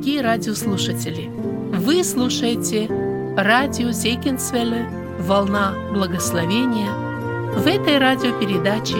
[0.00, 1.30] дорогие радиослушатели!
[1.76, 2.88] Вы слушаете
[3.36, 4.88] радио Зейкинсвелле
[5.18, 6.90] «Волна благословения».
[7.54, 8.96] В этой радиопередаче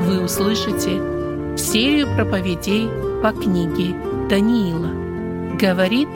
[0.00, 2.86] вы услышите серию проповедей
[3.22, 3.96] по книге
[4.28, 4.90] Даниила.
[5.58, 6.08] Говорит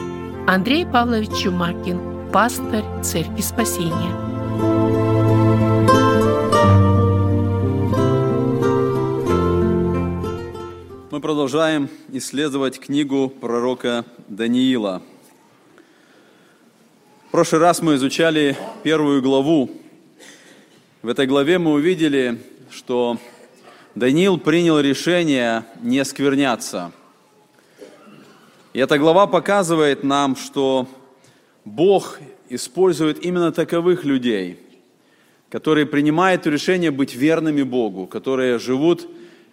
[0.46, 4.85] Андрей Павлович Чумакин, пастор Церкви Спасения.
[11.16, 15.00] Мы продолжаем исследовать книгу пророка Даниила.
[17.28, 19.70] В прошлый раз мы изучали первую главу.
[21.00, 22.38] В этой главе мы увидели,
[22.70, 23.16] что
[23.94, 26.92] Даниил принял решение не скверняться.
[28.74, 30.86] И эта глава показывает нам, что
[31.64, 32.18] Бог
[32.50, 34.60] использует именно таковых людей,
[35.48, 39.08] которые принимают решение быть верными Богу, которые живут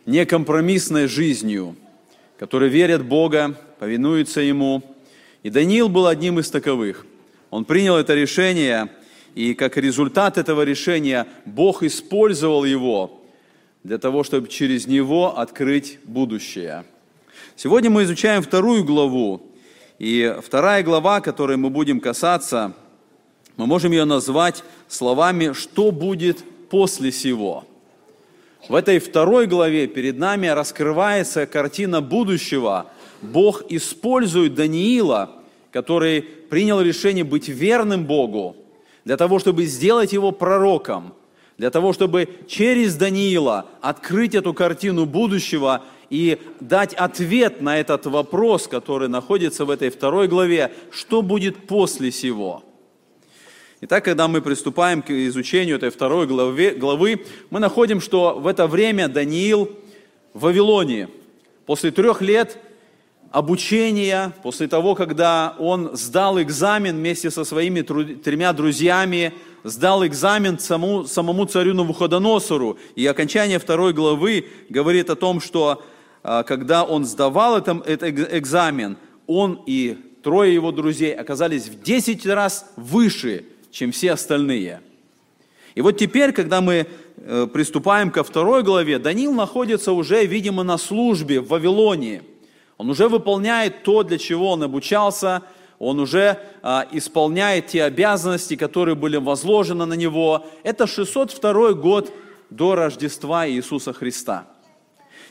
[0.06, 1.76] некомпромиссной жизнью,
[2.38, 4.84] которые верят Бога, повинуются Ему.
[5.44, 7.06] И Даниил был одним из таковых.
[7.50, 8.90] Он принял это решение,
[9.36, 13.22] и как результат этого решения Бог использовал его
[13.84, 16.86] для того, чтобы через него открыть будущее.
[17.56, 19.42] Сегодня мы изучаем вторую главу,
[20.00, 22.74] и вторая глава, которой мы будем касаться,
[23.58, 27.66] мы можем ее назвать словами «Что будет после сего?».
[28.70, 32.88] В этой второй главе перед нами раскрывается картина будущего.
[33.22, 35.32] Бог использует Даниила,
[35.72, 38.56] который принял решение быть верным Богу,
[39.04, 41.14] для того, чтобы сделать его пророком,
[41.58, 48.68] для того, чтобы через Даниила открыть эту картину будущего и дать ответ на этот вопрос,
[48.68, 52.64] который находится в этой второй главе, что будет после сего–
[53.86, 58.66] Итак, когда мы приступаем к изучению этой второй главы, главы, мы находим, что в это
[58.66, 59.70] время Даниил
[60.34, 61.10] в Вавилоне,
[61.66, 62.58] после трех лет
[63.30, 69.34] обучения, после того, когда он сдал экзамен вместе со своими тремя друзьями,
[69.66, 75.84] сдал экзамен самому, самому царю Навуходоносору, и окончание второй главы говорит о том, что
[76.24, 78.96] а, когда он сдавал этот, этот экзамен,
[79.28, 84.82] он и трое его друзей оказались в 10 раз выше чем все остальные.
[85.76, 86.86] И вот теперь, когда мы
[87.18, 92.22] э, приступаем ко второй главе, Даниил находится уже, видимо, на службе в Вавилоне.
[92.78, 95.42] Он уже выполняет то, для чего он обучался,
[95.80, 100.46] он уже а, исполняет те обязанности, которые были возложены на него.
[100.64, 102.14] Это 602 год
[102.50, 104.48] до Рождества Иисуса Христа.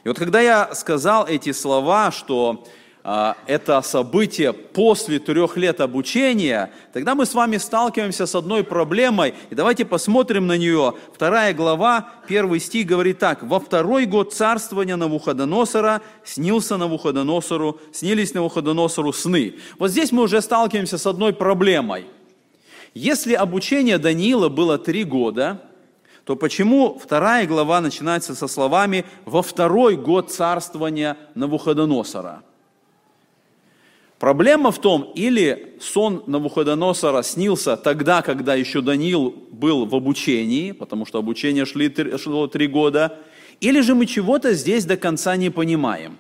[0.05, 2.65] И вот когда я сказал эти слова, что
[3.05, 9.35] это событие после трех лет обучения, тогда мы с вами сталкиваемся с одной проблемой.
[9.51, 10.95] И давайте посмотрим на нее.
[11.13, 13.43] Вторая глава, первый стих говорит так.
[13.43, 19.57] «Во второй год царствования Навуходоносора снился Навуходоносору, снились Навуходоносору сны».
[19.81, 22.07] Вот здесь мы уже сталкиваемся с одной проблемой.
[22.95, 25.61] Если обучение Даниила было три года,
[26.25, 32.45] то почему вторая глава начинается со словами «во второй год царствования Навуходоносора»?
[34.23, 41.07] Проблема в том, или сон Навуходоносора снился тогда, когда еще Даниил был в обучении, потому
[41.07, 43.19] что обучение шли, шло три года,
[43.61, 46.19] или же мы чего-то здесь до конца не понимаем.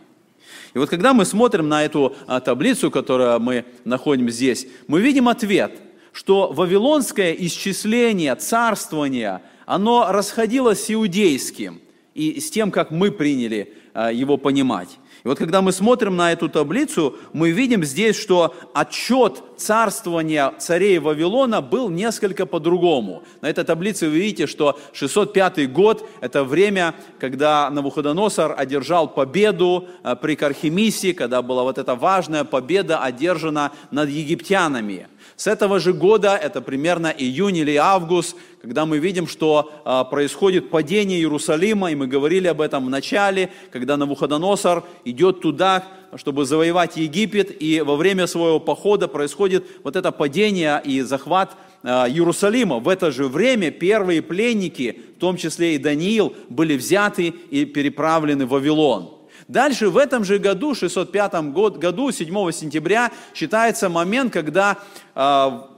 [0.74, 5.28] И вот когда мы смотрим на эту а, таблицу, которую мы находим здесь, мы видим
[5.28, 5.70] ответ,
[6.10, 11.80] что вавилонское исчисление царствования, оно расходилось с иудейским
[12.14, 14.98] и с тем, как мы приняли а, его понимать.
[15.24, 20.98] И вот когда мы смотрим на эту таблицу, мы видим здесь, что отчет царствования царей
[20.98, 23.22] Вавилона был несколько по-другому.
[23.40, 30.16] На этой таблице вы видите, что 605 год– это время, когда Навуходоносор одержал победу э,
[30.20, 35.06] при Кархимисе, когда была вот эта важная победа одержана над египтянами.
[35.42, 40.70] С этого же года, это примерно июнь или август, когда мы видим, что а, происходит
[40.70, 45.82] падение Иерусалима, и мы говорили об этом в начале, когда Навуходоносор идет туда,
[46.14, 52.08] чтобы завоевать Египет, и во время своего похода происходит вот это падение и захват а,
[52.08, 52.78] Иерусалима.
[52.78, 58.46] В это же время первые пленники, в том числе и Даниил, были взяты и переправлены
[58.46, 59.21] в Вавилон.
[59.48, 64.78] Дальше в этом же году, 605 году, 7 сентября, считается момент, когда
[65.14, 65.68] а,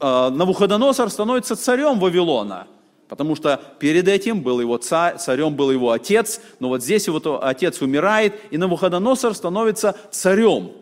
[0.00, 2.66] а, Навуходоносор становится царем Вавилона.
[3.08, 7.42] Потому что перед этим был его царь, царем был его отец, но вот здесь его
[7.42, 10.72] отец умирает, и Навуходоносор становится царем.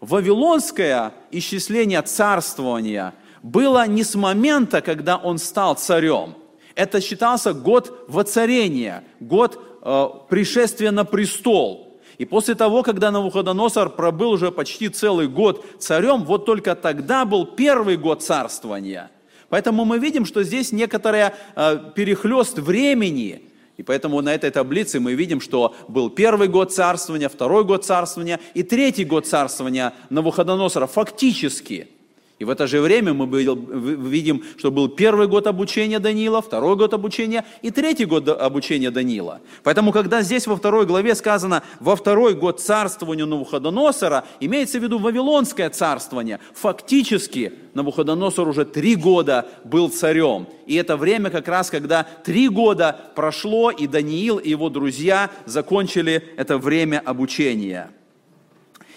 [0.00, 6.34] Вавилонское исчисление царствования было не с момента, когда он стал царем.
[6.74, 11.98] Это считался год воцарения, год э, пришествия на престол.
[12.18, 17.46] И после того, когда Навуходоносор пробыл уже почти целый год царем, вот только тогда был
[17.46, 19.10] первый год царствования.
[19.48, 23.42] Поэтому мы видим, что здесь некоторая э, перехлест времени.
[23.76, 28.40] И поэтому на этой таблице мы видим, что был первый год царствования, второй год царствования
[28.54, 31.88] и третий год царствования Навуходоносора фактически–
[32.38, 36.92] и в это же время мы видим, что был первый год обучения Даниила, второй год
[36.92, 39.40] обучения и третий год обучения Даниила.
[39.62, 44.98] Поэтому, когда здесь во второй главе сказано «во второй год царствования Навуходоносора», имеется в виду
[44.98, 46.38] Вавилонское царствование.
[46.52, 50.46] Фактически Навуходоносор уже три года был царем.
[50.66, 56.22] И это время как раз, когда три года прошло, и Даниил и его друзья закончили
[56.36, 57.92] это время обучения.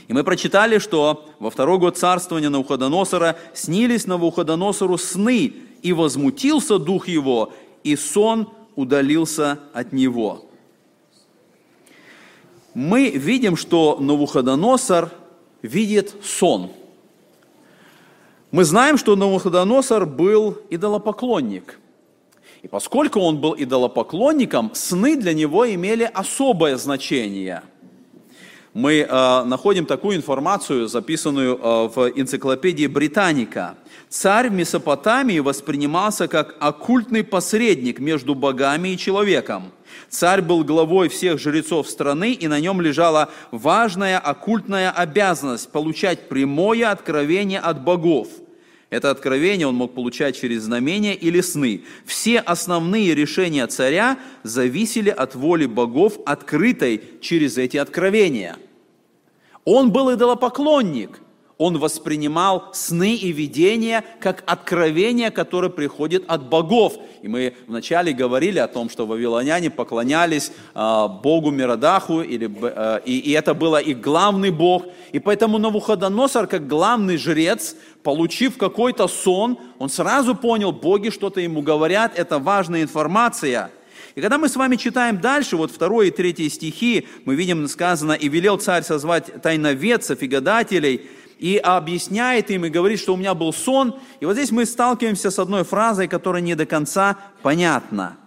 [0.09, 5.53] И мы прочитали, что во второй год царствования Навуходоносора снились Навуходоносору сны,
[5.83, 7.53] и возмутился дух его,
[7.83, 10.45] и сон удалился от него.
[12.73, 15.11] Мы видим, что Навуходоносор
[15.61, 16.71] видит сон.
[18.51, 21.79] Мы знаем, что Навуходоносор был идолопоклонник.
[22.63, 27.61] И поскольку он был идолопоклонником, сны для него имели особое значение–
[28.79, 33.75] мы э, находим такую информацию, записанную э, в энциклопедии Британика.
[34.07, 39.73] Царь в Месопотамии воспринимался как оккультный посредник между богами и человеком.
[40.09, 46.89] Царь был главой всех жрецов страны, и на нем лежала важная оккультная обязанность получать прямое
[46.89, 48.29] откровение от богов.
[48.89, 51.83] Это откровение он мог получать через знамения или сны.
[52.05, 58.55] Все основные решения царя зависели от воли богов, открытой через эти откровения–
[59.65, 61.21] он был идолопоклонник.
[61.59, 66.94] Он воспринимал сны и видения как откровение, которое приходит от богов.
[67.21, 73.19] И мы вначале говорили о том, что вавилоняне поклонялись э, богу Миродаху, или, э, и,
[73.19, 74.85] и это было их главный бог.
[75.11, 81.61] И поэтому Навуходоносор, как главный жрец, получив какой-то сон, он сразу понял, боги что-то ему
[81.61, 83.69] говорят, это важная информация–
[84.19, 88.12] и когда мы с вами читаем дальше, вот второй и третий стихи, мы видим сказано,
[88.12, 93.33] «И велел царь созвать тайноведцев и гадателей, и объясняет им и говорит, что у меня
[93.33, 93.95] был сон.
[94.19, 98.18] И вот здесь мы сталкиваемся с одной фразой, которая не до конца понятна.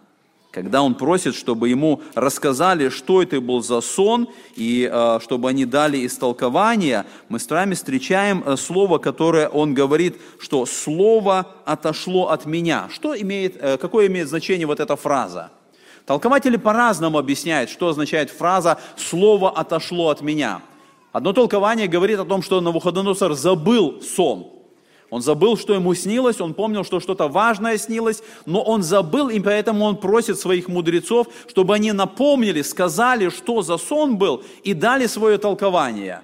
[0.50, 5.66] Когда он просит, чтобы ему рассказали, что это был за сон, и э, чтобы они
[5.66, 12.46] дали истолкование, мы с вами встречаем э, слово, которое он говорит, что слово отошло от
[12.46, 12.88] меня.
[12.90, 15.50] Что имеет, э, какое имеет значение вот эта фраза?
[16.06, 20.62] Толкователи по-разному объясняют, что означает фраза «слово отошло от меня».
[21.12, 24.46] Одно толкование говорит о том, что Навуходоносор забыл сон.
[25.10, 29.38] Он забыл, что ему снилось, он помнил, что что-то важное снилось, но он забыл, и
[29.38, 35.06] поэтому он просит своих мудрецов, чтобы они напомнили, сказали, что за сон был, и дали
[35.06, 36.22] свое толкование.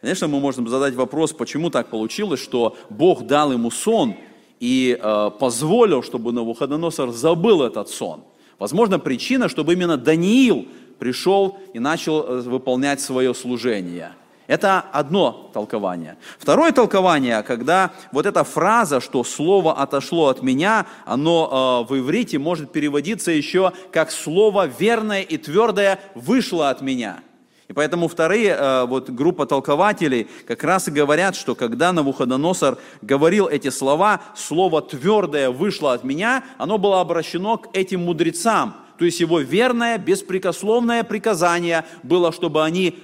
[0.00, 4.16] Конечно, мы можем задать вопрос, почему так получилось, что Бог дал ему сон
[4.58, 8.24] и э, позволил, чтобы Навуходоносор забыл этот сон–
[8.62, 10.68] Возможно, причина, чтобы именно Даниил
[11.00, 14.12] пришел и начал э, выполнять свое служение.
[14.46, 16.16] Это одно толкование.
[16.38, 22.38] Второе толкование, когда вот эта фраза, что слово отошло от меня, оно э, в иврите
[22.38, 27.18] может переводиться еще как слово верное и твердое вышло от меня–
[27.72, 33.48] и поэтому вторые, э, вот группа толкователей как раз и говорят, что когда Навуходоносор говорил
[33.48, 38.76] эти слова, слово твердое вышло от меня, оно было обращено к этим мудрецам.
[38.98, 42.98] То есть его верное, беспрекословное приказание было, чтобы они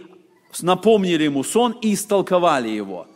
[0.61, 3.07] напомнили ему сон и истолковали его.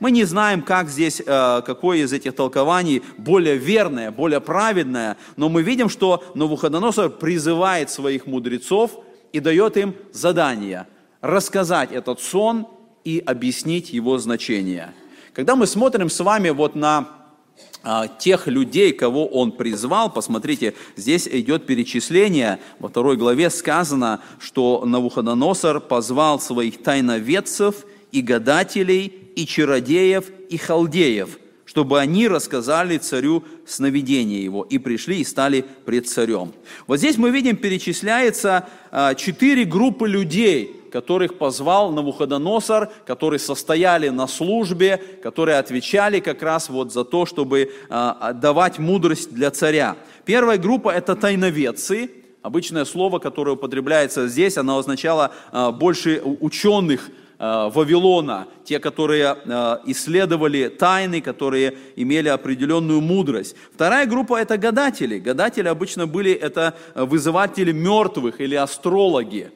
[0.00, 5.48] Мы не знаем, как здесь, э, какое из этих толкований более верное, более праведное, но
[5.48, 8.90] мы видим, что Навуходоносор призывает своих мудрецов
[9.32, 10.86] и дает им задание–
[11.20, 12.66] рассказать этот сон
[13.04, 14.92] и объяснить его значение.
[15.32, 17.08] Когда мы смотрим с вами вот на
[17.82, 24.84] а, тех людей, кого он призвал, посмотрите, здесь идет перечисление, во второй главе сказано, что
[24.84, 29.06] Навуходоносор позвал своих тайноведцев и гадателей,
[29.36, 36.08] и чародеев, и халдеев, чтобы они рассказали царю сновидение его, и пришли и стали пред
[36.08, 36.52] царем.
[36.88, 44.26] Вот здесь мы видим, перечисляется а, четыре группы людей, которых позвал Навуходоносор, которые состояли на
[44.26, 49.96] службе, которые отвечали как раз вот за то, чтобы а, давать мудрость для царя.
[50.24, 57.68] Первая группа– это тайноведцы, Обычное слово, которое употребляется здесь, оно означало а, больше ученых а,
[57.68, 59.36] Вавилона, те, которые
[59.86, 63.56] исследовали тайны, которые имели определенную мудрость.
[63.74, 65.18] Вторая группа– это гадатели.
[65.18, 69.50] Гадатели обычно были это вызыватели мертвых или астрологи.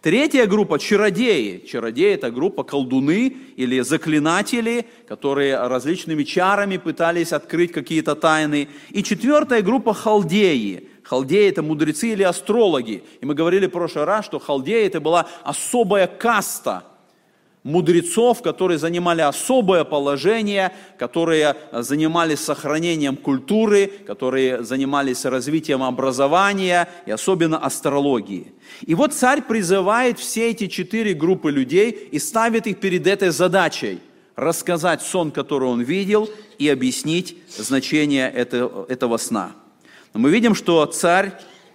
[0.00, 1.64] Третья группа– чародеи.
[1.66, 8.68] Чародеи– это группа колдуны или заклинатели, которые различными чарами пытались открыть какие-то тайны.
[8.90, 10.88] И четвертая группа– халдеи.
[11.02, 13.02] Халдеи– это мудрецы или астрологи.
[13.20, 16.84] И мы говорили в прошлый раз, что халдеи– это была особая каста–
[17.68, 27.58] мудрецов, которые занимали особое положение, которые занимались сохранением культуры, которые занимались развитием образования и особенно
[27.58, 28.52] астрологии.
[28.86, 34.00] И вот царь призывает все эти четыре группы людей и ставит их перед этой задачей–
[34.36, 39.52] рассказать сон, который он видел, и объяснить значение этого, этого сна.
[40.14, 41.32] Но мы видим, что царь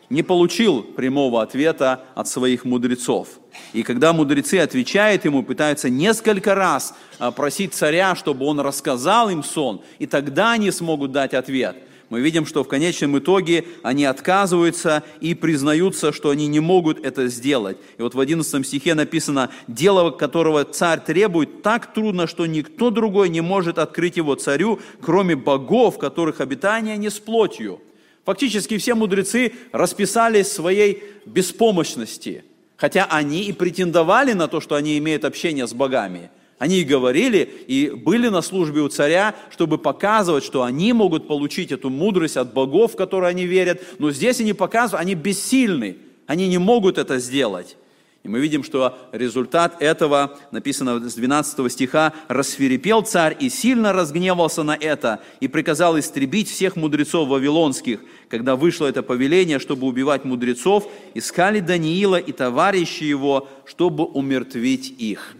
[0.10, 3.28] не получил прямого ответа от своих мудрецов–
[3.74, 9.44] и когда мудрецы отвечают ему, пытаются несколько раз а, просить царя, чтобы он рассказал им
[9.44, 11.76] сон, и тогда они смогут дать ответ.
[12.10, 17.28] Мы видим, что в конечном итоге они отказываются и признаются, что они не могут это
[17.28, 17.78] сделать.
[17.98, 23.30] И вот в 11 стихе написано, «Дело, которого царь требует, так трудно, что никто другой
[23.30, 27.82] не может открыть его царю, кроме богов, которых обитание не с плотью».
[28.26, 32.44] Фактически все мудрецы расписались своей беспомощности–
[32.84, 36.30] Хотя они и претендовали на то, что они имеют общение с богами.
[36.60, 41.72] Они и говорили, и были на службе у царя, чтобы показывать, что они могут получить
[41.72, 43.82] эту мудрость от богов, в которые они верят.
[44.00, 45.96] Но здесь они показывают, они бессильны,
[46.28, 47.78] они не могут это сделать.
[48.24, 54.64] И мы видим, что результат этого, написано с 12 стиха, «Расферепел царь и сильно разгневался
[54.64, 58.00] на это, и приказал истребить всех мудрецов вавилонских.
[58.30, 65.36] Когда вышло это повеление, чтобы убивать мудрецов, искали Даниила и товарищи его, чтобы умертвить их».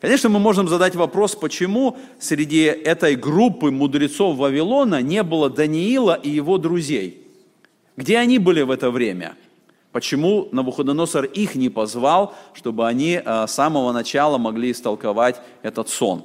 [0.00, 6.30] Конечно, мы можем задать вопрос, почему среди этой группы мудрецов Вавилона не было Даниила и
[6.30, 7.26] его друзей.
[7.96, 9.34] Где они были в это время?–
[9.92, 16.24] Почему Навуходоносор их не позвал, чтобы они э, с самого начала могли истолковать этот сон?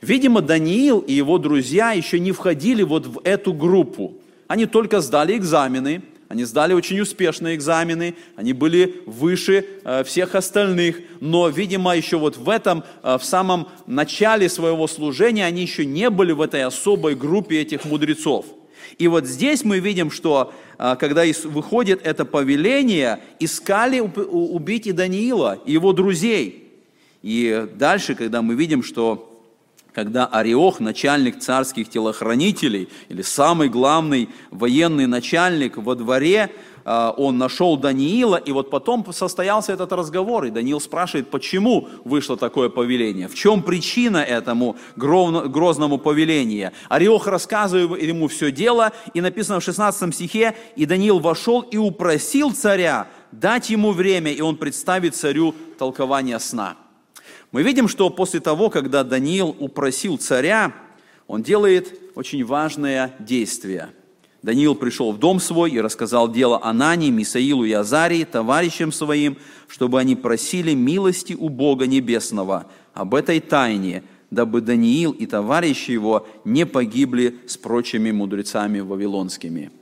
[0.00, 4.14] Видимо, Даниил и его друзья еще не входили вот в эту группу.
[4.46, 11.00] Они только сдали экзамены, они сдали очень успешные экзамены, они были выше э, всех остальных,
[11.20, 16.08] но, видимо, еще вот в этом, э, в самом начале своего служения они еще не
[16.08, 18.46] были в этой особой группе этих мудрецов.
[18.96, 25.58] И вот здесь мы видим, что а, когда выходит это повеление, искали убить и Даниила,
[25.66, 26.72] и его друзей.
[27.22, 29.24] И дальше, когда мы видим, что
[29.92, 36.52] когда Ариох, начальник царских телохранителей, или самый главный военный начальник во дворе,
[36.84, 42.68] он нашел Даниила, и вот потом состоялся этот разговор, и Даниил спрашивает, почему вышло такое
[42.68, 46.72] повеление, в чем причина этому грозному повелению.
[46.88, 52.52] Ариох рассказывает ему все дело, и написано в 16 стихе, и Даниил вошел и упросил
[52.52, 56.76] царя дать ему время, и он представит царю толкование сна.
[57.52, 60.72] Мы видим, что после того, когда Даниил упросил царя,
[61.26, 63.90] он делает очень важное действие–
[64.42, 69.98] Даниил пришел в дом свой и рассказал дело Анании, Мисаилу и Азарии, товарищам своим, чтобы
[69.98, 76.66] они просили милости у Бога Небесного об этой тайне, дабы Даниил и товарищи его не
[76.66, 79.72] погибли с прочими мудрецами вавилонскими.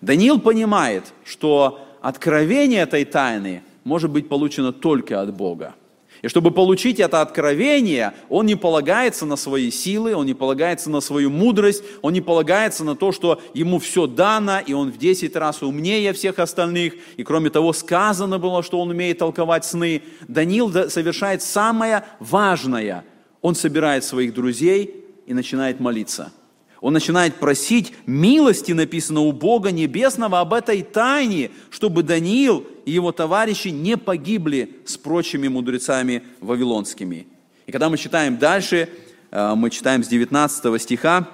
[0.00, 5.74] Даниил понимает, что откровение этой тайны может быть получено только от Бога.
[6.22, 11.00] И чтобы получить это откровение, он не полагается на свои силы, он не полагается на
[11.00, 15.36] свою мудрость, он не полагается на то, что ему все дано, и он в 10
[15.36, 16.94] раз умнее всех остальных.
[17.16, 20.02] И кроме того, сказано было, что он умеет толковать сны.
[20.26, 23.04] Даниил совершает самое важное.
[23.40, 26.32] Он собирает своих друзей и начинает молиться–
[26.80, 33.10] он начинает просить милости, написано у Бога Небесного, об этой тайне, чтобы Даниил и его
[33.10, 37.26] товарищи не погибли с прочими мудрецами вавилонскими.
[37.66, 38.88] И когда мы читаем дальше,
[39.30, 41.28] э, мы читаем с 19 стиха,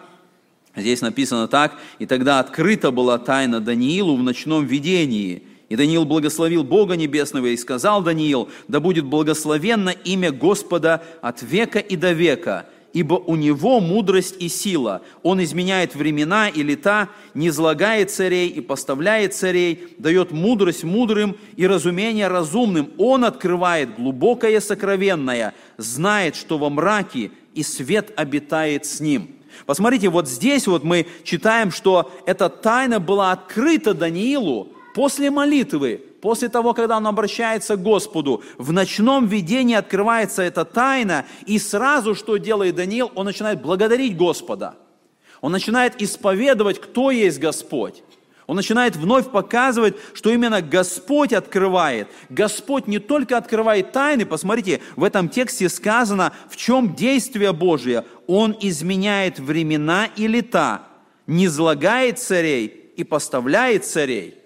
[0.75, 6.65] здесь написано так, «И тогда открыта была тайна Даниилу в ночном видении, и Даниил благословил
[6.65, 12.67] Бога Небесного и сказал Даниил, да будет благословенно имя Господа от века и до века,
[12.95, 15.03] ибо у него мудрость и сила.
[15.23, 21.67] Он изменяет времена и лета, не излагает царей и поставляет царей, дает мудрость мудрым и
[21.67, 22.93] разумение разумным.
[22.97, 29.33] Он открывает глубокое сокровенное, знает, что во мраке и свет обитает с ним.
[29.67, 36.49] Посмотрите, вот здесь вот мы читаем, что эта тайна была открыта Даниилу после молитвы, После
[36.49, 42.39] того, когда он обращается к Господу, в ночном видении открывается эта тайна, и сразу что
[42.39, 43.13] делает Даниил?
[43.15, 44.75] Он начинает благодарить Господа.
[45.43, 48.03] Он начинает исповедовать, кто есть Господь.
[48.47, 52.09] Он начинает вновь показывать, что именно Господь открывает.
[52.31, 58.03] Господь не только открывает тайны, посмотрите, в этом тексте сказано, в чем действие Божие.
[58.27, 60.85] Он изменяет времена и лета,
[61.27, 64.44] не злагает царей и поставляет царей.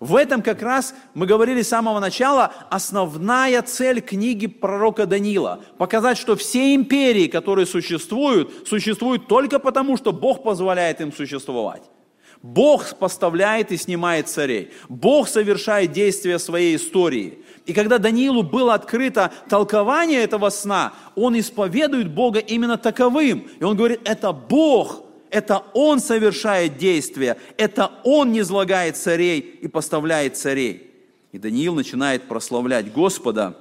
[0.00, 5.60] В этом как раз мы говорили с самого начала, основная цель книги пророка Даниила.
[5.76, 11.82] Показать, что все империи, которые существуют, существуют только потому, что Бог позволяет им существовать.
[12.40, 14.70] Бог поставляет и снимает царей.
[14.88, 17.40] Бог совершает действия своей истории.
[17.66, 23.48] И когда Даниилу было открыто толкование этого сна, он исповедует Бога именно таковым.
[23.58, 28.42] И он говорит, это Бог– это Он совершает действия, это Он не
[28.96, 30.90] царей и поставляет царей.
[31.32, 33.56] И Даниил начинает прославлять Господа,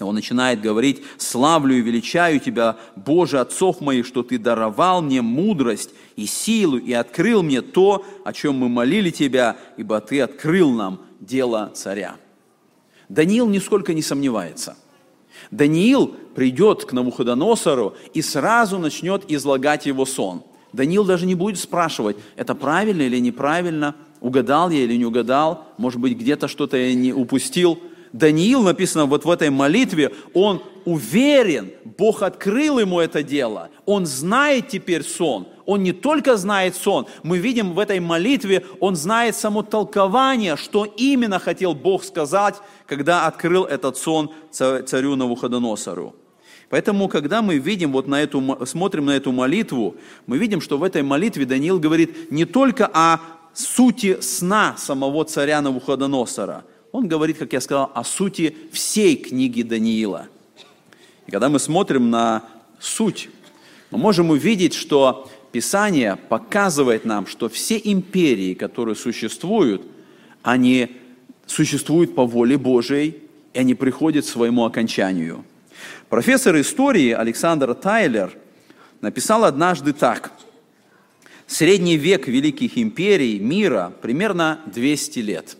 [0.00, 5.90] он начинает говорить, «Славлю и величаю Тебя, Боже, отцов моих, что Ты даровал мне мудрость
[6.16, 11.00] и силу, и открыл мне то, о чем мы молили Тебя, ибо Ты открыл нам
[11.20, 12.16] дело царя».
[13.08, 14.76] Даниил нисколько не сомневается.
[15.52, 20.42] Даниил придет к Навуходоносору и сразу начнет излагать его сон–
[20.74, 26.00] Даниил даже не будет спрашивать, это правильно или неправильно, угадал я или не угадал, может
[26.00, 27.78] быть, где-то что-то я не упустил.
[28.12, 34.68] Даниил, написано вот в этой молитве, он уверен, Бог открыл ему это дело, он знает
[34.68, 39.62] теперь сон, он не только знает сон, мы видим в этой молитве, он знает само
[39.62, 46.14] толкование, что именно хотел Бог сказать, когда открыл этот сон царю Навуходоносору.
[46.74, 49.94] Поэтому, когда мы видим вот на эту, смотрим на эту молитву,
[50.26, 53.20] мы видим, что в этой молитве Даниил говорит не только о
[53.52, 60.26] сути сна самого царя Навуходоносора, он говорит, как я сказал, о сути всей книги Даниила.
[61.28, 62.42] И когда мы смотрим на
[62.80, 63.28] суть,
[63.92, 69.82] мы можем увидеть, что Писание показывает нам, что все империи, которые существуют,
[70.42, 70.90] они
[71.46, 73.22] существуют по воле Божией,
[73.52, 75.44] и они приходят к своему окончанию–
[76.14, 78.38] Профессор истории Александр Тайлер
[79.00, 80.30] написал однажды так.
[81.48, 85.56] Средний век великих империй мира примерно 200 лет.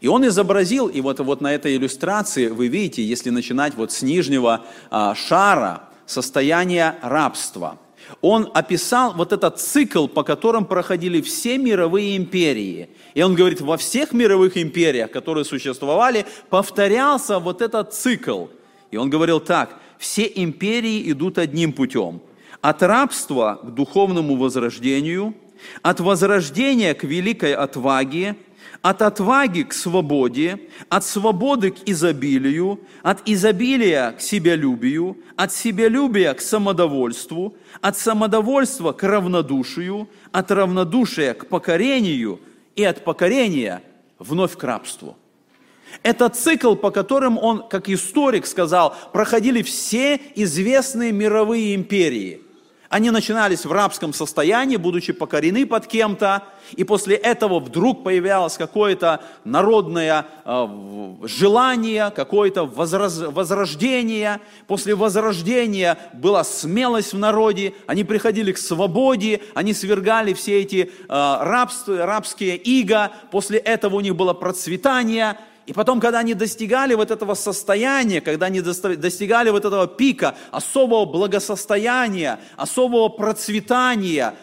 [0.00, 4.00] И он изобразил, и вот, вот на этой иллюстрации вы видите, если начинать вот с
[4.00, 7.78] нижнего а, шара, состояние рабства.
[8.22, 12.88] Он описал вот этот цикл, по которым проходили все мировые империи.
[13.12, 18.46] И он говорит, во всех мировых империях, которые существовали, повторялся вот этот цикл–
[18.90, 22.20] и он говорил так, все империи идут одним путем.
[22.60, 25.34] От рабства к духовному возрождению,
[25.82, 28.36] от возрождения к великой отваге,
[28.80, 36.40] от отваги к свободе, от свободы к изобилию, от изобилия к себялюбию, от себялюбия к
[36.40, 42.40] самодовольству, от самодовольства к равнодушию, от равнодушия к покорению
[42.76, 43.82] и от покорения
[44.18, 45.16] вновь к рабству–
[46.02, 52.42] это цикл, по которым он, как историк сказал, проходили все известные мировые империи.
[52.88, 59.20] Они начинались в рабском состоянии, будучи покорены под кем-то, и после этого вдруг появлялось какое-то
[59.44, 60.68] народное э,
[61.24, 64.40] желание, какое-то возрождение.
[64.66, 70.90] После возрождения была смелость в народе, они приходили к свободе, они свергали все эти э,
[71.08, 75.36] рабства, рабские иго, после этого у них было процветание,
[75.68, 81.04] и потом, когда они достигали вот этого состояния, когда они достигали вот этого пика, особого
[81.04, 84.34] благосостояния, особого процветания,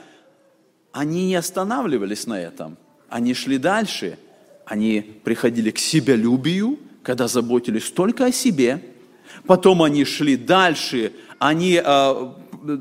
[0.92, 2.78] они не останавливались на этом.
[3.10, 4.20] Они шли дальше.
[4.68, 8.84] Они приходили к себялюбию, когда заботились только о себе.
[9.48, 12.32] Потом они шли дальше, они э,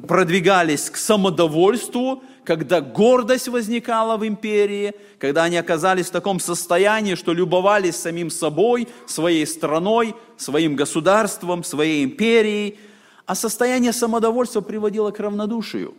[0.06, 7.32] продвигались к самодовольству, когда гордость возникала в империи, когда они оказались в таком состоянии, что
[7.32, 12.78] любовались самим собой, своей страной, своим государством, своей империей,
[13.26, 15.94] а состояние самодовольства приводило к равнодушию,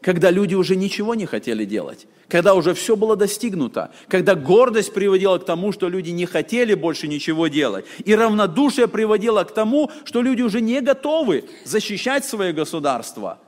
[0.00, 5.38] когда люди уже ничего не хотели делать, когда уже все было достигнуто, когда гордость приводила
[5.38, 10.22] к тому, что люди не хотели больше ничего делать, и равнодушие приводило к тому, что
[10.22, 13.40] люди уже не готовы защищать свое государство,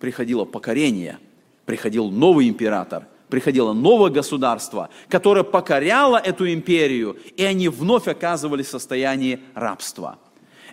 [0.00, 1.18] приходило покорение–
[1.66, 8.70] приходил новый император, приходило новое государство, которое покоряло эту империю, и они вновь оказывались в
[8.70, 10.18] состоянии рабства.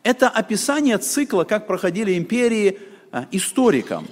[0.04, 2.80] Это описание цикла, как проходили империи
[3.12, 4.08] э, историкам.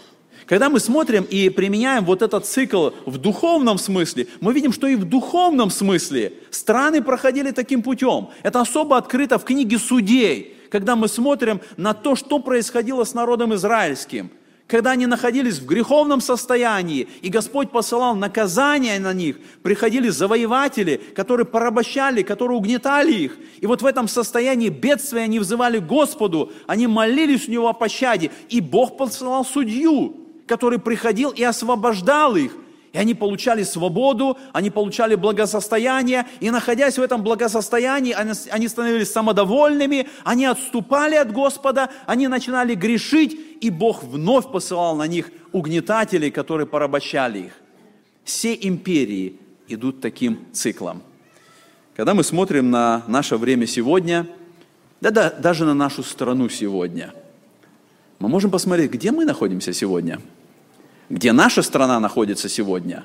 [0.45, 4.95] Когда мы смотрим и применяем вот этот цикл в духовном смысле, мы видим, что и
[4.95, 8.29] в духовном смысле страны проходили таким путем.
[8.41, 13.53] Это особо открыто в книге Судей, когда мы смотрим на то, что происходило с народом
[13.53, 14.31] израильским–
[14.69, 21.47] когда они находились в греховном состоянии, и Господь посылал наказание на них, приходили завоеватели, которые
[21.47, 23.37] порабощали, которые угнетали их.
[23.61, 28.29] И вот в этом состоянии бедствия они взывали Господу, они молились у Него о пощаде,
[28.49, 32.51] и Бог посылал судью, который приходил и освобождал их–
[32.91, 40.07] и они получали свободу, они получали благосостояние, и находясь в этом благосостоянии, они, становились самодовольными,
[40.23, 46.65] они отступали от Господа, они начинали грешить, и Бог вновь посылал на них угнетателей, которые
[46.65, 47.53] порабощали их.
[48.23, 51.03] Все империи идут таким циклом.
[51.95, 54.25] Когда мы смотрим на наше время сегодня,
[55.01, 57.13] да, да даже на нашу страну сегодня,
[58.19, 60.19] мы можем посмотреть, где мы находимся сегодня–
[61.09, 63.03] где наша страна находится сегодня.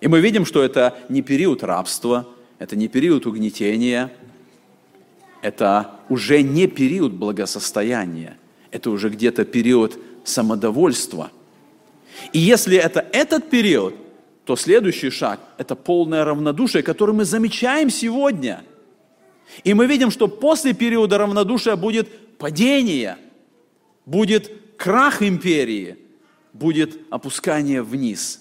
[0.00, 4.12] И мы видим, что это не период рабства, это не период угнетения,
[5.40, 8.36] это уже не период благосостояния,
[8.70, 11.30] это уже где-то период самодовольства.
[12.32, 13.94] И если это этот период,
[14.44, 18.62] то следующий шаг– это полное равнодушие, которое мы замечаем сегодня.
[19.62, 23.16] И мы видим, что после периода равнодушия будет падение,
[24.04, 25.98] будет крах империи–
[26.54, 28.40] будет опускание вниз.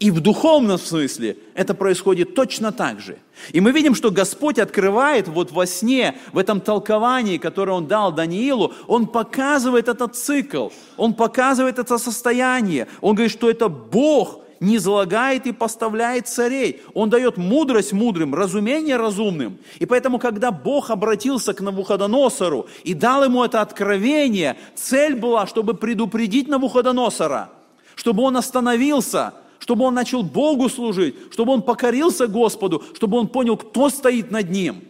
[0.00, 3.18] И в духовном смысле это происходит точно так же.
[3.52, 8.10] И мы видим, что Господь открывает вот во сне, в этом толковании, которое Он дал
[8.10, 12.88] Даниилу, Он показывает этот цикл, Он показывает это состояние.
[13.02, 16.82] Он говорит, что это Бог не залагает и поставляет царей.
[16.92, 19.58] Он дает мудрость мудрым, разумение разумным.
[19.78, 25.74] И поэтому, когда Бог обратился к Навуходоносору и дал ему это откровение, цель была, чтобы
[25.74, 27.50] предупредить Навуходоносора,
[27.94, 33.56] чтобы он остановился, чтобы он начал Богу служить, чтобы он покорился Господу, чтобы он понял,
[33.56, 34.84] кто стоит над ним.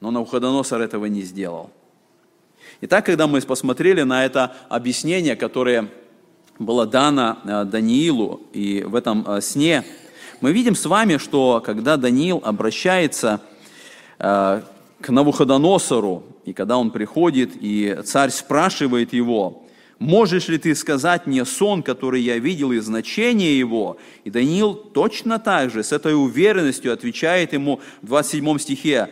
[0.00, 1.70] Но Навуходоносор этого не сделал.
[2.80, 5.88] Итак, когда мы посмотрели на это объяснение, которое
[6.64, 9.84] было дано э, Даниилу, и в этом э, сне
[10.40, 13.40] мы видим с вами, что когда Даниил обращается
[14.18, 14.62] э,
[15.00, 19.62] к Навуходоносору, и когда он приходит, и царь спрашивает его,
[19.98, 25.38] «Можешь ли ты сказать мне сон, который я видел, и значение его?» И Даниил точно
[25.38, 29.10] так же, с этой уверенностью отвечает ему в 27 стихе,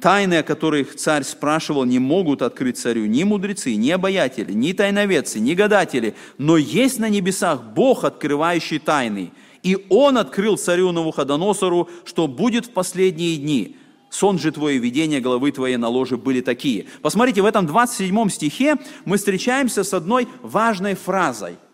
[0.00, 5.40] Тайны, о которых царь спрашивал, не могут открыть царю ни мудрецы, ни обаятели, ни тайноведцы,
[5.40, 9.32] ни гадатели, но есть на небесах Бог, открывающий тайны.
[9.64, 13.76] И Он открыл царю Навуходоносору, что будет в последние дни.
[14.08, 16.86] Сон же твой и видение головы твоей на ложе были такие.
[17.02, 21.56] Посмотрите, в этом 27 стихе мы встречаемся с одной важной фразой–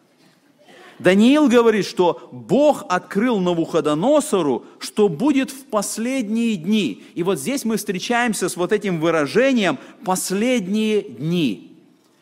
[0.99, 7.03] Даниил говорит, что Бог открыл Навуходоносору, что будет в последние дни.
[7.15, 11.73] И вот здесь мы встречаемся с вот этим выражением «последние дни».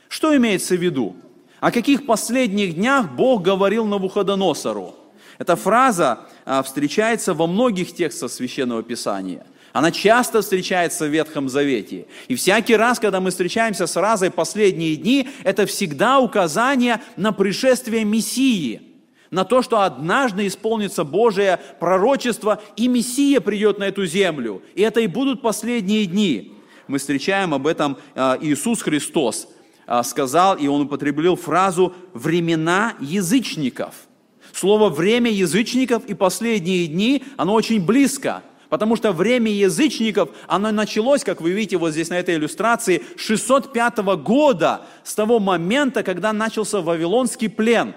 [0.08, 1.16] Что имеется в виду?
[1.60, 4.94] О каких последних днях Бог говорил Навуходоносору?
[5.38, 9.46] Эта фраза а, встречается во многих текстах Священного Писания.
[9.72, 12.06] Она часто встречается в Ветхом Завете.
[12.28, 18.04] И всякий раз, когда мы встречаемся с разой последние дни, это всегда указание на пришествие
[18.04, 18.82] Мессии,
[19.30, 24.62] на то, что однажды исполнится Божие пророчество, и Мессия придет на эту землю.
[24.74, 26.52] И это и будут последние дни.
[26.86, 29.48] Мы встречаем об этом а, Иисус Христос
[29.86, 33.94] а, сказал, и он употребил фразу «времена язычников».
[34.52, 41.24] Слово «время язычников» и «последние дни», оно очень близко– Потому что время язычников, оно началось,
[41.24, 46.80] как вы видите вот здесь на этой иллюстрации, 605 года, с того момента, когда начался
[46.80, 47.92] Вавилонский плен.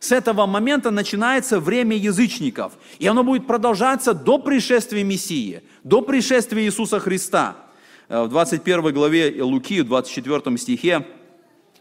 [0.00, 2.72] С этого момента начинается время язычников.
[2.98, 7.54] И оно будет продолжаться до пришествия Мессии, до пришествия Иисуса Христа.
[8.08, 11.06] Э, в 21 главе Луки, в 24 стихе,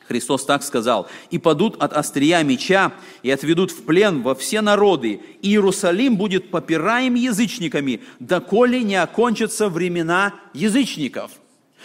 [0.08, 5.22] Христос так сказал, «И падут от острия меча, и отведут в плен во все народы,
[5.42, 11.32] и Иерусалим будет попираем язычниками, доколе не окончатся времена язычников».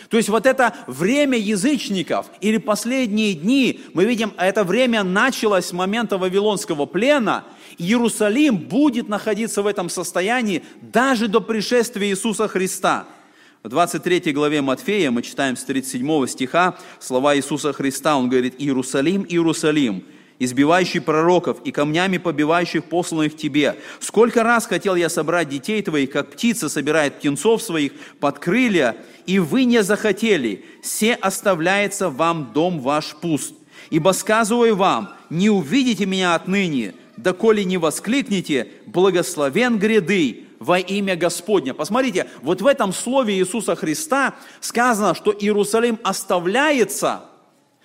[0.08, 5.72] То есть вот это время язычников или последние дни, мы видим, это время началось с
[5.72, 7.44] момента Вавилонского плена,
[7.76, 13.06] Иерусалим будет находиться в этом состоянии даже до пришествия Иисуса Христа–
[13.62, 18.16] в 23 главе Матфея мы читаем с 37 стиха слова Иисуса Христа.
[18.16, 20.04] Он говорит, «Иерусалим, Иерусалим,
[20.38, 23.76] избивающий пророков и камнями побивающих посланных тебе.
[23.98, 28.96] Сколько раз хотел я собрать детей твоих, как птица собирает птенцов своих под крылья,
[29.26, 33.54] и вы не захотели, все оставляется вам дом ваш пуст.
[33.90, 41.74] Ибо сказываю вам, не увидите меня отныне, доколе не воскликнете, благословен гряды, во имя Господня.
[41.74, 47.22] Посмотрите, вот в этом слове Иисуса Христа сказано, что Иерусалим оставляется,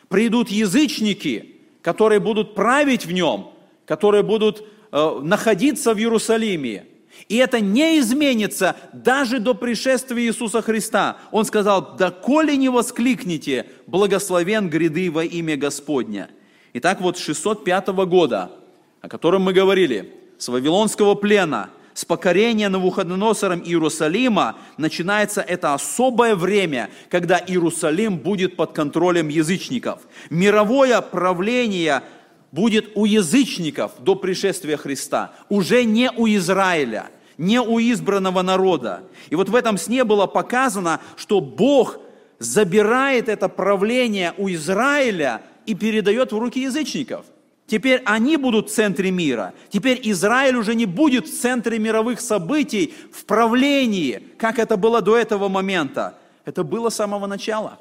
[0.10, 3.52] придут язычники, которые будут править в нем,
[3.86, 6.86] которые будут э, находиться в Иерусалиме.
[7.30, 11.18] И это не изменится даже до пришествия Иисуса Христа.
[11.32, 16.30] Он сказал, «Доколе не воскликните, благословен гряды во имя Господня».
[16.74, 18.52] Итак, вот 605 года,
[19.00, 26.90] о котором мы говорили, с Вавилонского плена, с покорения Навуходоносором Иерусалима, начинается это особое время,
[27.10, 30.02] когда Иерусалим будет под контролем язычников.
[30.30, 32.04] Мировое правление
[32.52, 39.04] будет у язычников до пришествия Христа, уже не у Израиля, не у избранного народа.
[39.30, 41.98] И вот в этом сне было показано, что Бог
[42.40, 47.26] забирает это правление у Израиля и передает в руки язычников.
[47.68, 49.54] Теперь они будут в центре мира.
[49.70, 55.18] Теперь Израиль уже не будет в центре мировых событий, в правлении, как это было до
[55.18, 56.16] этого момента.
[56.46, 57.80] Это было с самого начала.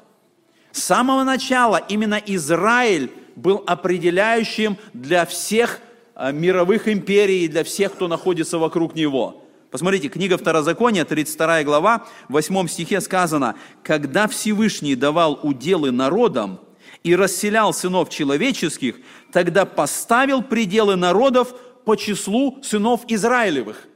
[0.71, 5.79] С самого начала именно Израиль был определяющим для всех
[6.15, 9.43] э, мировых империй, для всех, кто находится вокруг него.
[9.69, 16.59] Посмотрите, книга Второзакония, 32 глава, в 8 стихе сказано, «Когда Всевышний давал уделы народам
[17.05, 18.95] и расселял сынов человеческих,
[19.31, 21.53] тогда поставил пределы народов
[21.85, 23.87] по числу сынов Израилевых».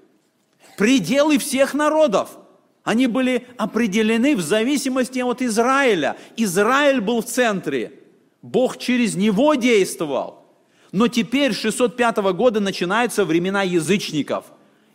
[0.78, 2.38] Пределы всех народов.
[2.84, 6.16] Они были определены в зависимости от Израиля.
[6.38, 7.94] Израиль был в центре–
[8.42, 10.46] Бог через него действовал.
[10.92, 14.46] Но теперь, 605 года, начинаются времена язычников.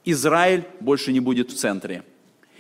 [0.05, 2.05] Израиль больше не будет в центре.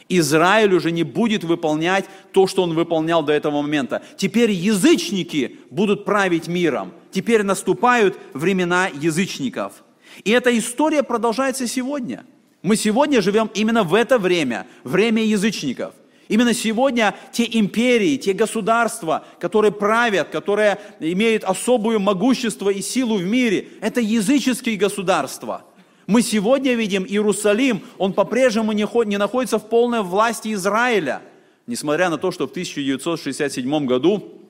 [0.08, 4.02] Израиль уже не будет выполнять то, что он выполнял до этого момента.
[4.16, 6.92] Теперь язычники будут править миром.
[7.10, 9.82] Теперь наступают времена язычников.
[10.22, 12.24] И эта история продолжается сегодня.
[12.62, 15.94] Мы сегодня живем именно в это время, время язычников.
[16.28, 23.24] Именно сегодня те империи, те государства, которые правят, которые имеют особую могущество и силу в
[23.24, 25.64] мире, это языческие государства.
[26.06, 31.22] Мы сегодня видим Иерусалим, он по-прежнему не, не находится в полной власти Израиля.
[31.66, 34.42] Несмотря на то, что в 1967 году,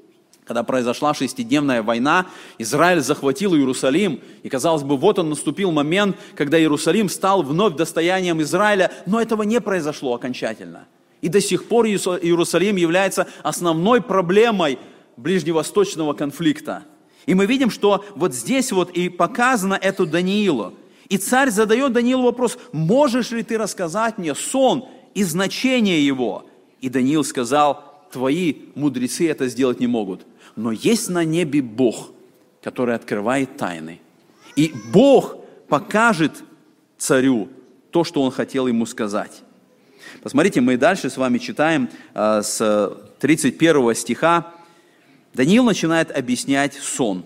[0.45, 2.27] когда произошла шестидневная война,
[2.59, 8.43] Израиль захватил Иерусалим, и казалось бы, вот он наступил момент, когда Иерусалим стал вновь достоянием
[8.43, 10.87] Израиля, но этого не произошло окончательно.
[11.23, 14.79] И до сих пор Иерусалим является основной проблемой
[15.17, 16.83] ближневосточного конфликта.
[17.27, 20.75] И мы видим, что вот здесь вот и показано это Даниилу.
[21.15, 26.45] И царь задает Даниилу вопрос, можешь ли ты рассказать мне сон и значение его?
[26.81, 30.27] И Даниил сказал, твои мудрецы это сделать не могут.
[30.57, 32.11] Но есть на небе Бог,
[32.65, 34.01] который открывает тайны.
[34.57, 35.37] И Бог
[35.69, 36.43] покажет
[36.99, 37.49] царю
[37.93, 39.45] то, что он хотел ему сказать.
[40.21, 44.53] Посмотрите, мы дальше с вами читаем э, с 31 стиха.
[45.33, 47.25] Даниил начинает объяснять сон.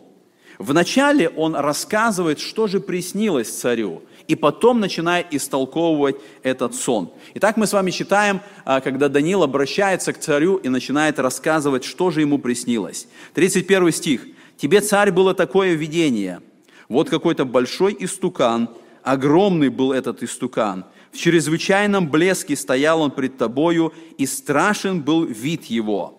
[0.59, 7.13] Вначале он рассказывает, что же приснилось царю, и потом начинает истолковывать этот сон.
[7.35, 12.11] Итак, мы с вами читаем, э, когда Даниил обращается к царю и начинает рассказывать, что
[12.11, 13.07] же ему приснилось.
[13.35, 14.27] 31 стих.
[14.57, 16.41] «Тебе, царь, было такое видение.
[16.89, 18.69] Вот какой-то большой истукан,
[19.05, 25.65] огромный был этот истукан, в чрезвычайном блеске стоял он пред тобою, и страшен был вид
[25.67, 26.18] его.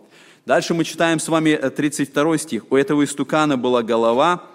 [0.50, 2.72] Дальше мы читаем с вами 32 э, стих.
[2.72, 4.48] У этого истукана была голова,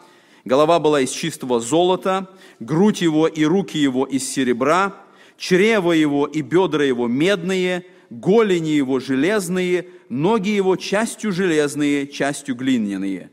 [0.45, 2.29] голова была из чистого золота,
[2.59, 4.93] грудь его и руки его из серебра,
[5.37, 13.31] чрево его и бедра его медные, голени его железные, ноги его частью железные, частью глиняные.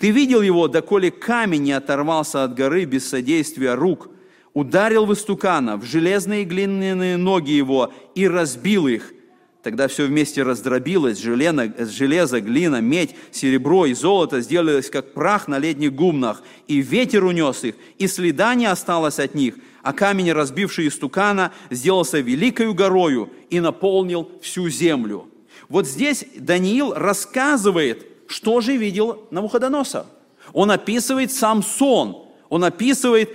[0.00, 4.08] Ты видел его, доколе камень не оторвался от горы без содействия рук–
[4.52, 9.14] ударил в истукана, в железные глиняные ноги его и разбил их.
[9.62, 15.58] Тогда все вместе раздробилось, железо, железо, глина, медь, серебро и золото сделалось, как прах на
[15.58, 20.88] летних гумнах, и ветер унес их, и следа не осталось от них, а камень, разбивший
[20.88, 25.28] истукана, сделался великою горою и наполнил всю землю.
[25.68, 30.06] Вот здесь Даниил рассказывает, что же видел Навуходоносор.
[30.54, 33.30] Он описывает сам сон, он описывает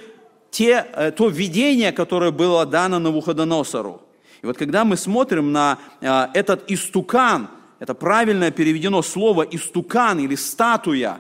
[0.50, 4.02] те, э, то видение, которое было дано Навуходоносору.
[4.46, 7.48] И вот когда мы смотрим на э, этот истукан,
[7.80, 11.20] это правильно переведено слово истукан или статуя,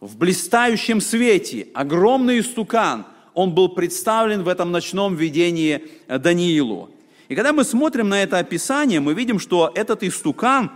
[0.00, 6.90] в блистающем свете, огромный истукан, он был представлен в этом ночном видении э, Даниилу.
[7.28, 10.72] И когда мы смотрим на это описание, мы видим, что этот истукан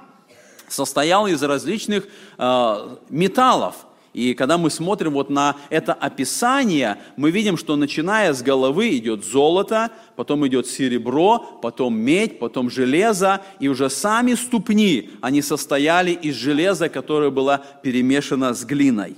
[0.68, 2.06] состоял из различных
[2.38, 3.74] э, металлов.
[4.16, 9.26] И когда мы смотрим вот на это описание, мы видим, что начиная с головы идет
[9.26, 16.34] золото, потом идет серебро, потом медь, потом железо, и уже сами ступни, они состояли из
[16.34, 19.16] железа, которое было перемешано с глиной.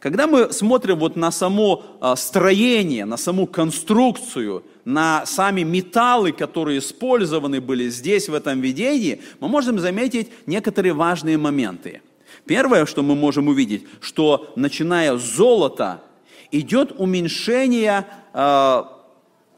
[0.00, 6.80] Когда мы смотрим вот на само а, строение, на саму конструкцию, на сами металлы, которые
[6.80, 12.02] использованы были здесь, в этом видении, мы можем заметить некоторые важные моменты.
[12.50, 16.02] Первое, что мы можем увидеть, что начиная с золота
[16.50, 18.82] идет уменьшение э,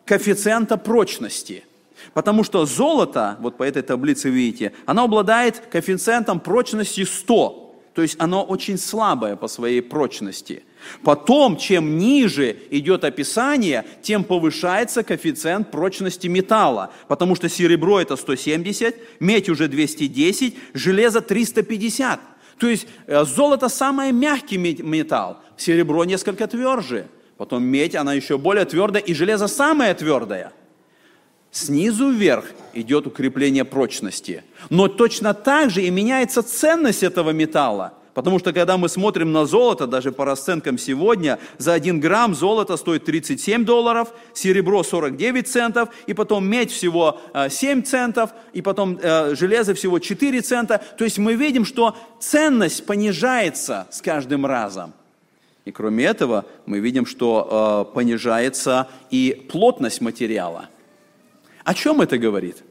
[0.05, 1.64] коэффициента прочности.
[2.12, 7.81] Потому что золото, вот по этой таблице видите, оно обладает коэффициентом прочности 100.
[7.94, 10.62] То есть оно очень слабое по своей прочности.
[11.02, 16.92] Потом, чем ниже идет описание, тем повышается коэффициент прочности металла.
[17.09, 22.20] Потому что серебро это 170, медь уже 210, железо 350.
[22.58, 27.06] То есть э, золото самый мягкий металл, серебро несколько тверже.
[27.36, 30.52] Потом медь, она еще более твердая, и железо самое твердое–
[31.52, 34.42] Снизу вверх идет укрепление прочности.
[34.70, 37.92] Но точно так же и меняется ценность этого металла.
[38.14, 42.77] Потому что когда мы смотрим на золото, даже по расценкам сегодня, за 1 грамм золота
[42.77, 48.98] стоит 37 долларов, серебро 49 центов, и потом медь всего 7 э, центов, и потом
[49.01, 50.83] э, железо всего 4 цента.
[50.98, 54.92] То есть мы видим, что ценность понижается с каждым разом.
[55.64, 60.68] И кроме этого, мы видим, что э, понижается и плотность материала.
[61.64, 62.62] О чем это говорит?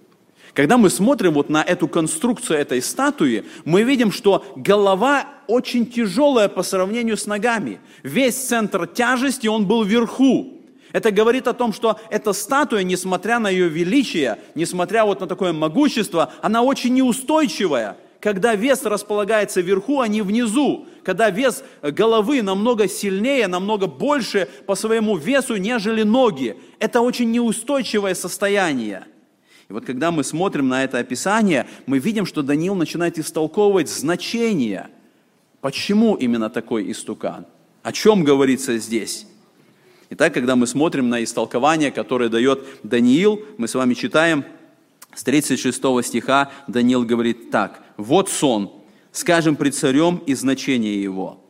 [0.53, 6.49] Когда мы смотрим вот на эту конструкцию этой статуи, мы видим, что голова очень тяжелая
[6.49, 7.79] по сравнению с ногами.
[8.03, 10.57] Весь центр тяжести, он был вверху.
[10.91, 15.53] Это говорит о том, что эта статуя, несмотря на ее величие, несмотря вот на такое
[15.53, 17.95] могущество, она очень неустойчивая.
[18.19, 20.85] Когда вес располагается вверху, а не внизу.
[21.03, 26.57] Когда вес головы намного сильнее, намного больше по своему весу, нежели ноги.
[26.77, 29.07] Это очень неустойчивое состояние.
[29.71, 34.89] И вот когда мы смотрим на это описание, мы видим, что Даниил начинает истолковывать значение.
[35.61, 37.45] Почему именно такой истукан?
[37.81, 39.25] О чем говорится здесь?
[40.09, 44.43] Итак, когда мы смотрим на истолкование, которое дает Даниил, мы с вами читаем
[45.15, 47.81] с 36 стиха, Даниил говорит так.
[47.95, 48.73] «Вот сон,
[49.13, 51.41] скажем пред царем и значение его.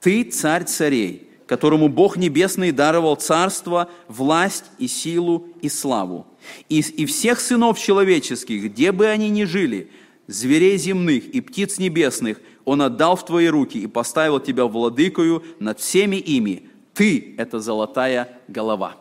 [0.00, 6.28] Ты царь царей, которому Бог Небесный даровал царство, власть и силу и славу
[6.68, 9.90] и, и всех сынов человеческих, где бы они ни жили,
[10.28, 15.80] зверей земных и птиц небесных, Он отдал в твои руки и поставил тебя владыкою над
[15.80, 16.68] всеми ими.
[16.94, 18.94] Ты– это золотая голова.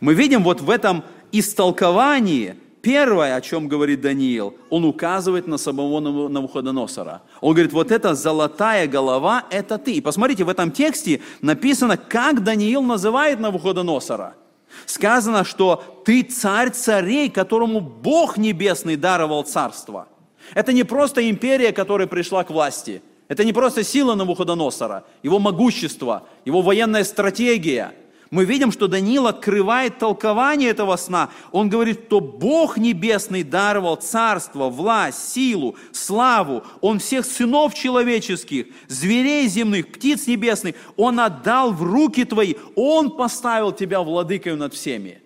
[0.00, 6.00] Мы видим вот в этом истолковании, первое, о чем говорит Даниил, он указывает на самого
[6.28, 7.22] Навуходоносора.
[7.40, 9.94] Он говорит, вот эта золотая голова– это ты.
[9.94, 14.34] И посмотрите, в этом тексте написано, как Даниил называет Навуходоносора–
[14.86, 20.08] Сказано, что ты царь царей, которому Бог Небесный даровал царство.
[20.54, 23.02] Это не просто империя, которая пришла к власти.
[23.28, 27.92] Это не просто сила Навуходоносора, его могущество, его военная стратегия–
[28.32, 31.28] мы видим, что Даниил открывает толкование этого сна.
[31.50, 36.64] Он говорит, что Бог Небесный даровал царство, власть, силу, славу.
[36.80, 42.54] Он всех сынов человеческих, зверей земных, птиц небесных, Он отдал в руки твои.
[42.74, 45.20] Он поставил тебя владыкой над всеми.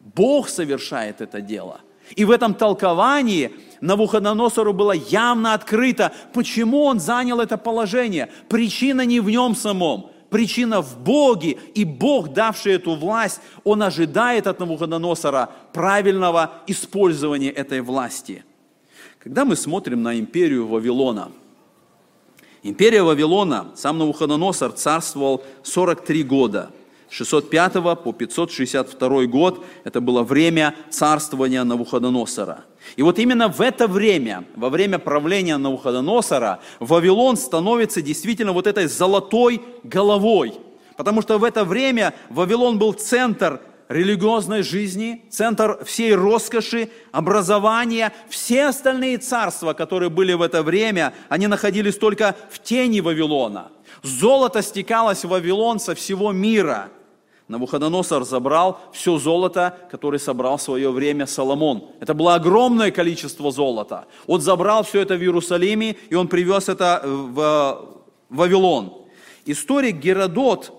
[0.00, 1.80] Бог совершает это дело.
[2.16, 8.28] И в этом толковании Навуходоносору было явно открыто, почему он занял это положение.
[8.48, 14.46] Причина не в нем самом, причина в Боге, и Бог, давший эту власть, Он ожидает
[14.46, 18.44] от Навуходоносора правильного использования этой власти.
[19.18, 21.30] Когда мы смотрим на империю Вавилона,
[22.62, 26.70] империя Вавилона, сам Навуходоносор царствовал 43 года–
[27.10, 32.64] 605 по 562 год это было время царствования Навуходоносора.
[32.96, 38.86] И вот именно в это время, во время правления Навуходоносора, Вавилон становится действительно вот этой
[38.86, 40.54] золотой головой.
[40.96, 48.12] Потому что в это время Вавилон был центр религиозной жизни, центр всей роскоши, образования.
[48.28, 53.72] Все остальные царства, которые были в это время, они находились только в тени Вавилона.
[54.02, 56.88] Золото стекалось в Вавилон со всего мира–
[57.50, 61.82] Навуходоносор забрал все золото, которое собрал в свое время Соломон.
[61.98, 64.06] Это было огромное количество золота.
[64.28, 68.92] Он забрал все это в Иерусалиме, и он привез это в Вавилон.
[69.46, 70.72] Историк Геродот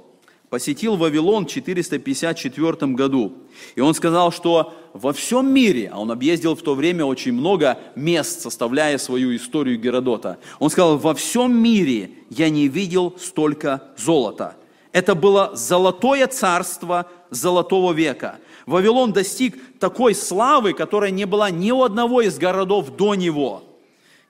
[0.49, 3.34] посетил Вавилон в 454 году.
[3.76, 7.80] И он сказал, что во всем мире, а он объездил в то время очень много
[7.97, 14.55] мест, составляя свою историю Геродота, он сказал, во всем мире я не видел столько золота–
[14.92, 18.36] это было золотое царство золотого века.
[18.66, 23.64] Вавилон достиг такой славы, которая не была ни у одного из городов до него.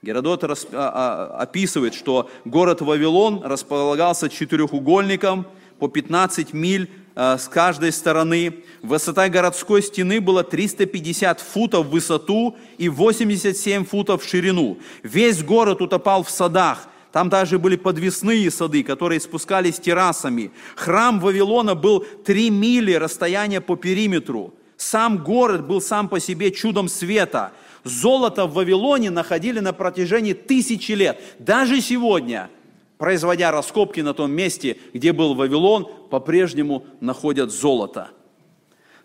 [0.02, 5.46] Геродот а, а, описывает, что город Вавилон располагался четырехугольником
[5.78, 8.64] по 15 миль а, с каждой стороны.
[8.82, 14.80] Высота городской стены была 350 футов в высоту и 87 футов в ширину.
[15.04, 16.88] Весь город утопал в садах.
[17.12, 20.52] Там даже были подвесные сады, которые спускались террасами.
[20.76, 24.54] Храм Вавилона был 3 мили расстояния по периметру.
[24.78, 27.52] Сам город был сам по себе чудом света.
[27.84, 31.20] Золото в Вавилоне находили на протяжении тысячи лет.
[31.40, 32.50] Даже сегодня,
[32.98, 38.10] производя раскопки на том месте, где был Вавилон, по-прежнему находят золото.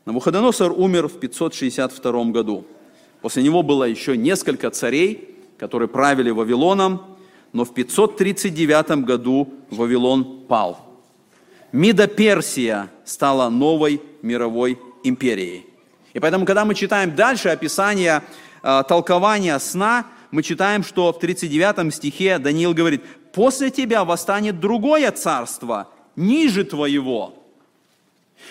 [0.04, 2.64] Навуходоносор умер в 562 году.
[3.20, 7.15] После него было еще несколько царей, которые правили Вавилоном,
[7.56, 10.78] но в 539 году Вавилон пал.
[11.72, 15.66] Мида Персия стала новой мировой империей.
[16.12, 18.22] И поэтому, когда мы читаем дальше описание
[18.68, 23.00] Э, толкования сна, мы читаем, что в 39 стихе Даниил говорит,
[23.32, 27.34] «После тебя восстанет другое царство, ниже твоего».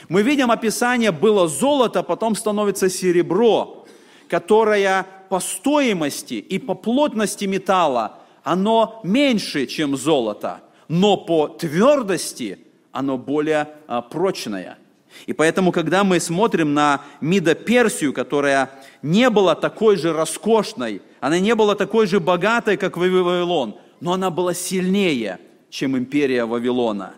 [0.07, 3.85] Мы видим описание, было золото, потом становится серебро,
[4.29, 12.59] которое по стоимости и по плотности металла, оно меньше, чем золото, но по твердости
[12.93, 14.77] оно более а, прочное–
[15.25, 18.69] и поэтому, когда мы смотрим на Мида Персию, которая
[19.01, 24.29] не была такой же роскошной, она не была такой же богатой, как Вавилон, но она
[24.29, 25.39] была сильнее,
[25.69, 27.13] чем империя Вавилона.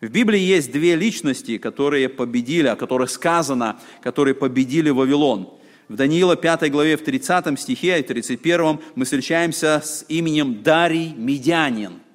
[0.00, 5.50] В Библии есть две личности, которые победили, о которых сказано, которые победили Вавилон.
[5.88, 12.00] В Даниила 5 главе, в 30 стихе и 31 мы встречаемся с именем Дарий Медянин–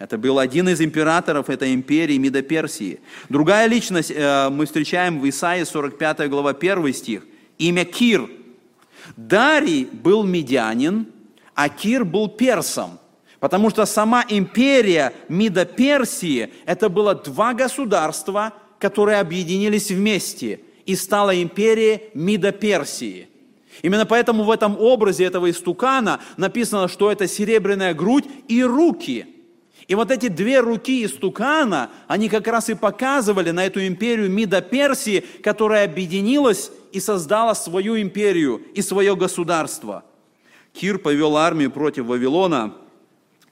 [0.00, 3.00] это был один из императоров этой империи Медоперсии.
[3.28, 7.26] Другая личность э, мы встречаем в Исаии 45 глава 1 стих.
[7.58, 8.26] Имя Кир.
[9.14, 11.06] Дарий был медянин,
[11.54, 12.98] а Кир был персом.
[13.40, 22.10] Потому что сама империя Медоперсии– это было два государства, которые объединились вместе и стала империей
[22.14, 23.28] Медоперсии.
[23.82, 29.26] Именно поэтому в этом образе этого истукана написано, что это серебряная грудь и руки–
[29.90, 34.60] и вот эти две руки истукана, они как раз и показывали на эту империю Мида
[34.60, 40.04] Персии, которая объединилась и создала свою империю и свое государство.
[40.74, 42.72] Кир повел армию против Вавилона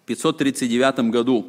[0.04, 1.44] в 539 году.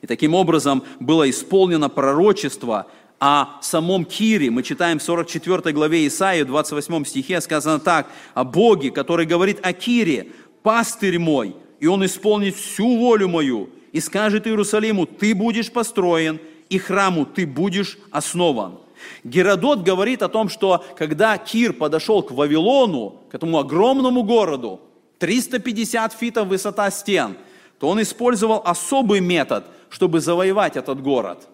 [0.00, 2.88] И таким образом было исполнено пророчество
[3.24, 4.50] о самом Кире.
[4.50, 9.72] Мы читаем в 44 главе Исаии, 28 стихе, сказано так, о Боге, который говорит о
[9.72, 10.32] Кире,
[10.64, 16.78] «Пастырь мой, и он исполнит всю волю мою, и скажет Иерусалиму, ты будешь построен, и
[16.78, 18.80] храму ты будешь основан.
[19.22, 24.80] Геродот говорит о том, что когда Кир подошел к Вавилону, к этому огромному городу,
[25.20, 27.36] 350 фитов высота стен,
[27.78, 31.48] то он использовал особый метод, чтобы завоевать этот город.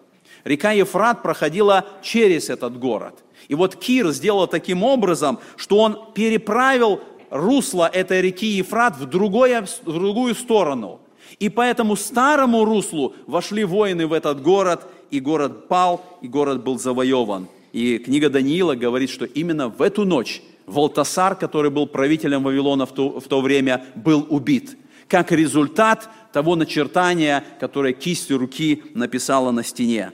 [0.49, 3.23] Река Ефрат проходила через этот город.
[3.47, 9.65] И вот Кир сделал таким образом, что он переправил русло этой реки Ефрат в, другое,
[9.85, 10.99] в другую сторону–
[11.37, 16.63] и по этому старому руслу вошли воины в этот город, и город пал, и город
[16.63, 17.47] был завоеван.
[17.71, 22.93] И книга Даниила говорит, что именно в эту ночь Валтасар, который был правителем Вавилона в
[22.93, 24.77] то, в то время, был убит.
[25.07, 30.11] Как результат того начертания, которое кистью руки написала на стене.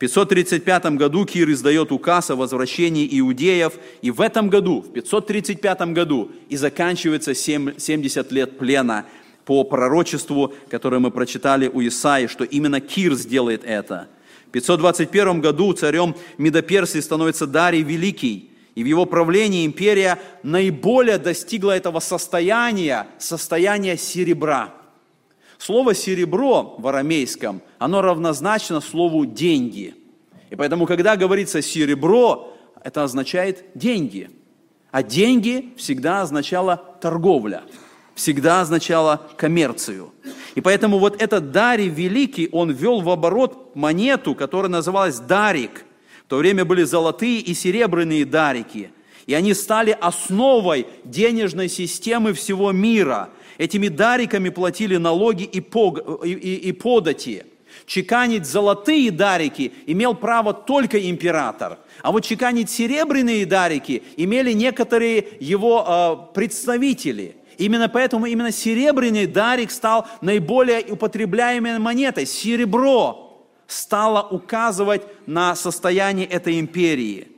[0.00, 5.92] В 535 году Кир издает указ о возвращении иудеев, и в этом году, в 535
[5.92, 9.04] году, и заканчивается 70 лет плена
[9.44, 14.08] по пророчеству, которое мы прочитали у Исаи, что именно Кир сделает это.
[14.46, 21.72] В 521 году царем Медоперсии становится Дарий Великий, и в его правлении империя наиболее достигла
[21.72, 24.72] этого состояния, состояния серебра.
[25.60, 29.94] Слово «серебро» в арамейском, оно равнозначно слову «деньги».
[30.48, 34.30] И поэтому, когда говорится «серебро», это означает «деньги».
[34.90, 37.62] А деньги всегда означало торговля–
[38.20, 40.12] всегда означало коммерцию.
[40.54, 45.84] И поэтому вот этот Дарий Великий, он ввел в оборот монету, которая называлась Дарик.
[46.26, 48.92] В то время были золотые и серебряные дарики.
[49.26, 53.30] И они стали основой денежной системы всего мира.
[53.60, 55.98] Этими дариками платили налоги и, пог...
[56.24, 57.44] и, и, и подати.
[57.84, 61.78] Чеканить золотые дарики имел право только император.
[62.02, 69.70] А вот чеканить серебряные дарики имели некоторые его э, представители– Именно поэтому именно серебряный дарик
[69.70, 72.24] стал наиболее употребляемой монетой.
[72.24, 77.28] Серебро стало указывать на состояние этой империи.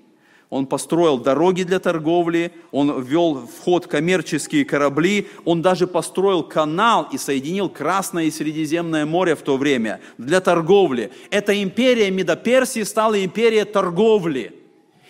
[0.53, 7.09] Он построил дороги для торговли, он ввел в ход коммерческие корабли, он даже построил канал
[7.11, 11.11] и соединил Красное и Средиземное море в то время для торговли.
[11.31, 14.55] Эта империя Медоперсии стала империей торговли.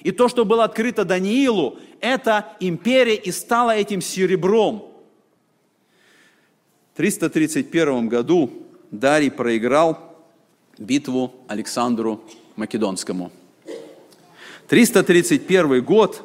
[0.04, 4.92] И то, что было открыто Даниилу, эта империя и стала этим серебром.
[6.92, 8.48] В 331 году
[8.92, 9.98] Дарий проиграл
[10.78, 12.22] битву Александру
[12.54, 13.32] Македонскому–
[14.72, 16.22] 331 год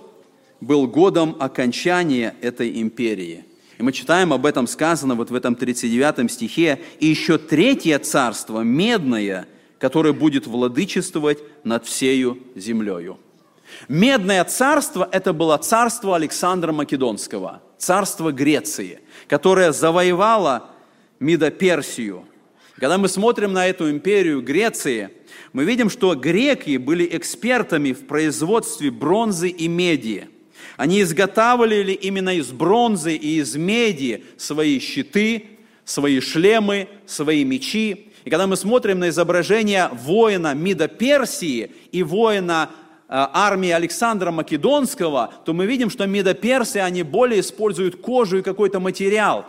[0.61, 3.43] был годом окончания этой империи.
[3.77, 6.79] И мы читаем об этом сказано вот в этом 39 стихе.
[7.01, 13.19] «И еще третье царство, медное, которое будет владычествовать над всею землею».
[13.89, 20.69] Медное царство– это было царство Александра Македонского, царство Греции, которое завоевало
[21.19, 22.23] Мидоперсию.
[22.79, 25.09] Когда мы смотрим на эту империю Греции–
[25.53, 30.27] мы видим, что греки были экспертами в производстве бронзы и меди.
[30.75, 35.45] Они изготавливали именно из бронзы и из меди свои щиты,
[35.85, 38.11] свои шлемы, свои мечи.
[38.23, 45.33] И когда мы смотрим на изображение воина Мида Персии и воина э, армии Александра Македонского,
[45.45, 49.45] то мы видим, что Медоперсы, они более используют кожу и какой-то материал.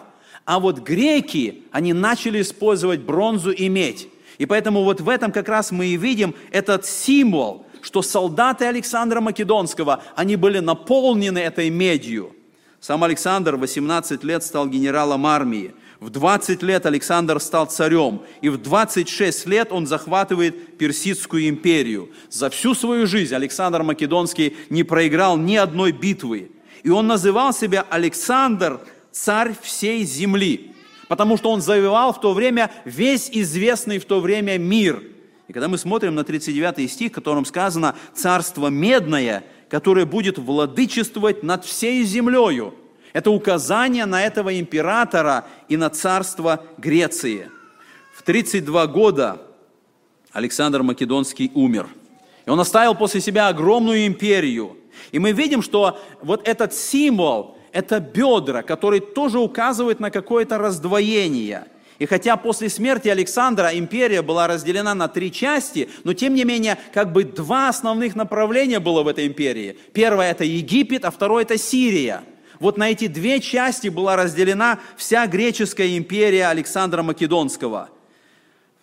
[0.48, 4.08] А вот греки, они начали использовать бронзу и медь.
[4.38, 9.20] И поэтому вот в этом как раз мы и видим этот символ, что солдаты Александра
[9.20, 12.34] Македонского, они были наполнены этой медью.
[12.80, 15.74] Сам Александр в 18 лет стал генералом армии.
[16.00, 22.08] В 20 лет Александр стал царем, и в 26 лет он захватывает Персидскую империю.
[22.30, 26.52] За всю свою жизнь Александр Македонский не проиграл ни одной битвы.
[26.84, 28.80] И он называл себя Александр,
[29.12, 30.74] царь всей земли
[31.08, 35.02] потому что он завоевал в то время весь известный в то время мир.
[35.48, 41.42] И когда мы смотрим на 39 стих, в котором сказано «царство медное», которое будет владычествовать
[41.42, 42.74] над всей землею,
[43.14, 47.50] это указание на этого императора и на царство Греции.
[48.14, 49.40] В 32 года
[50.32, 51.88] Александр Македонский умер.
[52.44, 54.76] И он оставил после себя огромную империю.
[55.12, 61.66] И мы видим, что вот этот символ– это бедра, которые тоже указывают на какое-то раздвоение.
[62.00, 66.76] И хотя после смерти Александра империя была разделена на три части, но тем не менее,
[66.92, 69.76] как бы два основных направления было в этой империи.
[69.92, 72.22] Первое– это Египет, а второе– это Сирия.
[72.58, 77.90] Вот на эти две части была разделена вся греческая империя Александра Македонского.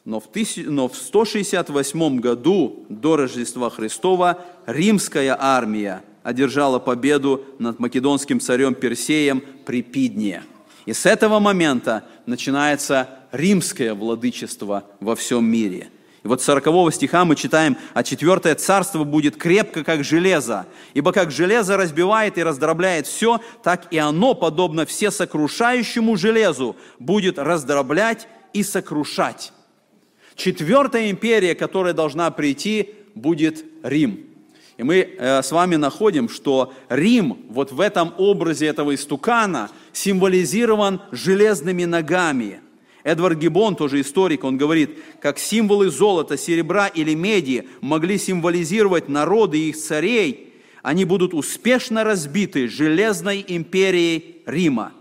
[0.05, 9.43] Но в 168 году до Рождества Христова римская армия одержала победу над македонским царем Персеем
[9.63, 10.41] при Пидне.
[10.87, 15.89] И с этого момента начинается римское владычество во всем мире.
[16.23, 20.65] И вот 40 стиха мы читаем, «А четвертое царство будет крепко, как железо,
[20.95, 28.27] ибо как железо разбивает и раздробляет все, так и оно, подобно всесокрушающему железу, будет раздроблять
[28.51, 29.53] и сокрушать».
[30.35, 34.21] Четвертая империя, которая должна прийти, будет Рим–
[34.77, 41.01] и мы э, с вами находим, что Рим вот в этом образе этого истукана символизирован
[41.11, 42.59] железными ногами.
[43.03, 49.59] Эдвард Гиббон, тоже историк, он говорит, как символы золота, серебра или меди могли символизировать народы
[49.59, 54.91] и их царей, они будут успешно разбиты железной империей Рима.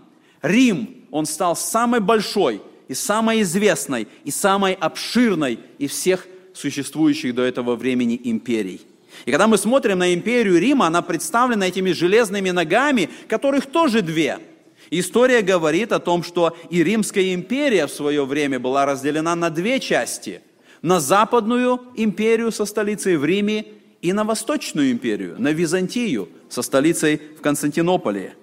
[0.41, 7.41] Рим, он стал самой большой и самой известной и самой обширной из всех существующих до
[7.41, 8.81] этого времени империй.
[9.23, 14.39] И когда мы смотрим на империю Рима, она представлена этими железными ногами, которых тоже две.
[14.91, 19.79] История говорит о том, что и Римская империя в свое время была разделена на две
[19.79, 20.41] части.
[20.81, 23.65] На Западную империю со столицей в Риме
[24.01, 28.35] и на Восточную империю, на Византию со столицей в Константинополе.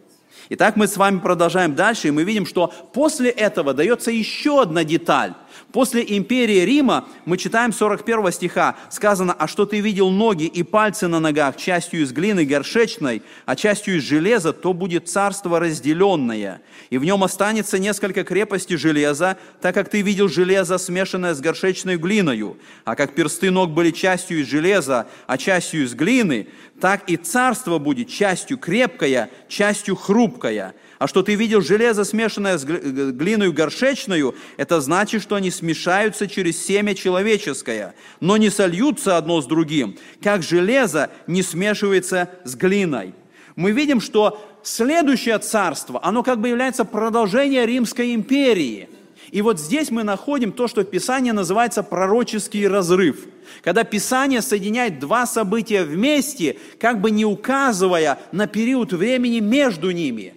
[0.48, 4.82] Итак, мы с вами продолжаем дальше, и мы видим, что после этого дается еще одна
[4.82, 5.34] деталь.
[5.72, 11.08] После империи Рима, мы читаем 41 стиха, сказано, «А что ты видел ноги и пальцы
[11.08, 16.60] на ногах, частью из глины горшечной, а частью из железа, то будет царство разделенное,
[16.90, 21.96] и в нем останется несколько крепостей железа, так как ты видел железо, смешанное с горшечной
[21.96, 26.48] глиною, а как персты ног были частью из железа, а частью из глины,
[26.82, 30.74] так и царство будет частью крепкое, частью хрупкое.
[31.02, 36.64] А что ты видел железо, смешанное с глиной горшечную, это значит, что они смешаются через
[36.64, 43.14] семя человеческое, но не сольются одно с другим, как железо не смешивается с глиной.
[43.56, 48.88] Мы видим, что следующее царство, оно как бы является продолжением Римской империи.
[49.32, 53.26] И вот здесь мы находим то, что в Писании называется пророческий разрыв.
[53.62, 60.34] Когда Писание соединяет два события вместе, как бы не указывая на период времени между ними.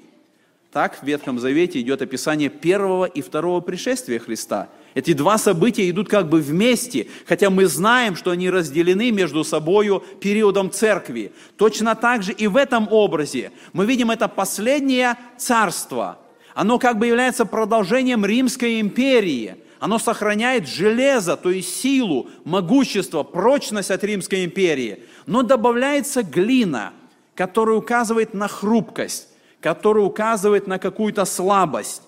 [0.76, 4.68] Так в Ветхом Завете идет описание первого и второго пришествия Христа.
[4.94, 10.02] Эти два события идут как бы вместе, хотя мы знаем, что они разделены между собой
[10.20, 11.32] периодом церкви.
[11.56, 16.20] Точно так же и в этом образе мы видим это последнее царство–
[16.54, 19.56] оно как бы является продолжением Римской империи.
[19.80, 25.04] Оно сохраняет железо, то есть силу, могущество, прочность от Римской империи.
[25.26, 26.94] Но добавляется глина,
[27.36, 29.35] которая указывает на хрупкость,
[29.66, 32.04] которая указывает на какую-то слабость.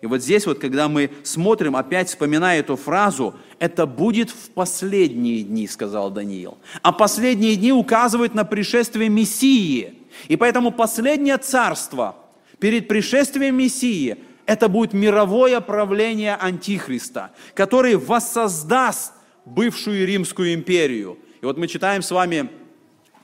[0.00, 5.42] И вот здесь вот, когда мы смотрим, опять вспоминая эту фразу, это будет в последние
[5.42, 6.56] дни, сказал Даниил.
[6.80, 9.92] А последние дни указывают на пришествие Мессии.
[10.28, 12.16] И поэтому последнее царство–
[12.58, 19.12] перед пришествием Мессии это будет мировое правление Антихриста, который воссоздаст
[19.44, 21.18] бывшую Римскую империю.
[21.42, 22.48] И вот мы читаем с вами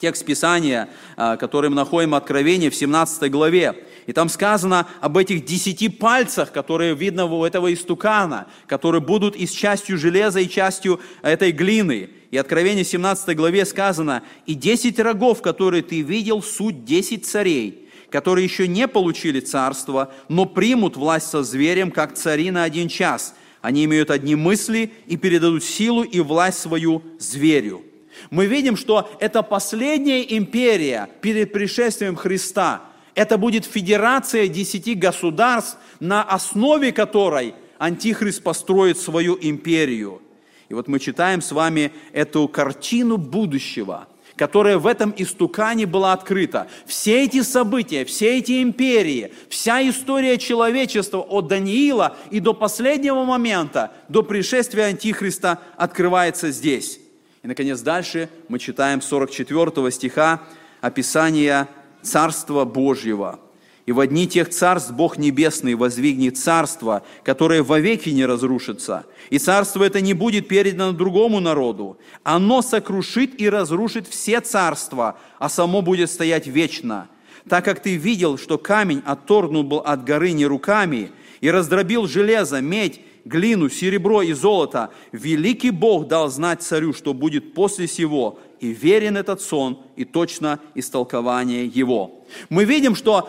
[0.00, 3.84] текст Писания, а, который мы находим в Откровении в 17 главе.
[4.06, 9.46] И там сказано об этих десяти пальцах, которые видно у этого истукана, которые будут и
[9.46, 12.10] с частью железа, и частью этой глины.
[12.30, 17.88] И Откровение в 17 главе сказано, «И десять рогов, которые ты видел, суть десять царей,
[18.10, 23.34] которые еще не получили царство, но примут власть со зверем, как цари на один час.
[23.60, 27.82] Они имеют одни мысли и передадут силу и власть свою зверю.
[28.30, 32.82] Мы видим, что это последняя империя перед пришествием Христа.
[33.14, 40.22] Это будет федерация десяти государств, на основе которой Антихрист построит свою империю.
[40.68, 44.08] И вот мы читаем с вами эту картину будущего–
[44.38, 46.68] которая в этом истукане была открыта.
[46.86, 53.92] Все эти события, все эти империи, вся история человечества от Даниила и до последнего момента,
[54.08, 57.00] до пришествия Антихриста открывается здесь.
[57.42, 60.42] И, наконец, дальше мы читаем 44 стиха
[60.80, 61.68] описание
[62.02, 63.40] Царства Божьего–
[63.88, 69.06] и в одни тех царств Бог Небесный воздвигнет царство, которое вовеки не разрушится.
[69.30, 71.96] И царство это не будет передано другому народу.
[72.22, 77.08] Оно сокрушит и разрушит все царства, а само будет стоять вечно.
[77.48, 81.10] Так как ты видел, что камень отторгнут был от горы не руками,
[81.40, 87.54] и раздробил железо, медь, глину, серебро и золото, великий Бог дал знать царю, что будет
[87.54, 92.24] после сего, и верен этот сон, и точно истолкование его.
[92.48, 93.28] Мы видим, что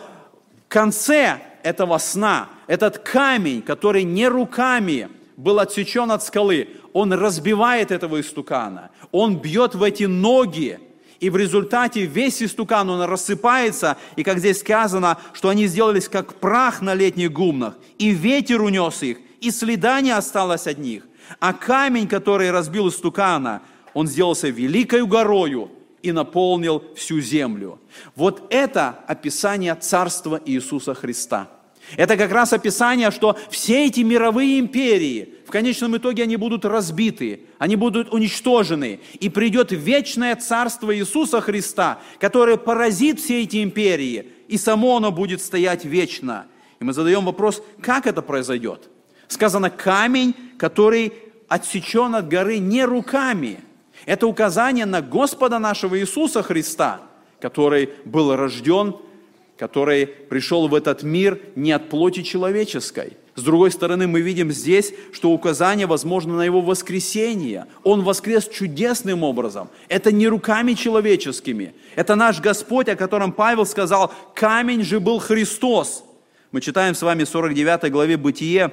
[0.70, 8.20] конце этого сна этот камень, который не руками был отсечен от скалы, он разбивает этого
[8.20, 10.78] истукана, он бьет в эти ноги,
[11.18, 16.34] и в результате весь истукан, он рассыпается, и как здесь сказано, что они сделались как
[16.34, 21.06] прах на летних гумнах, и ветер унес их, и следа не осталось от них.
[21.38, 23.62] А камень, который разбил истукана,
[23.94, 25.70] он сделался великой горою,
[26.02, 27.78] и наполнил всю землю.
[28.16, 31.48] Вот это описание Царства Иисуса Христа.
[31.96, 37.40] Это как раз описание, что все эти мировые империи, в конечном итоге они будут разбиты,
[37.58, 44.56] они будут уничтожены, и придет вечное Царство Иисуса Христа, которое поразит все эти империи, и
[44.56, 46.46] само оно будет стоять вечно.
[46.78, 48.88] И мы задаем вопрос, как это произойдет?
[49.30, 51.14] Сказано, камень, который
[51.48, 53.60] отсечен от горы не руками–
[54.06, 57.02] это указание на Господа нашего Иисуса Христа,
[57.40, 58.96] который был рожден,
[59.58, 63.16] который пришел в этот мир не от плоти человеческой.
[63.36, 67.66] С другой стороны, мы видим здесь, что указание возможно на его воскресение.
[67.84, 69.68] Он воскрес чудесным образом.
[69.88, 71.74] Это не руками человеческими.
[71.94, 76.04] Это наш Господь, о котором Павел сказал, камень же был Христос.
[76.52, 78.72] Мы читаем с вами в 49 главе Бытие,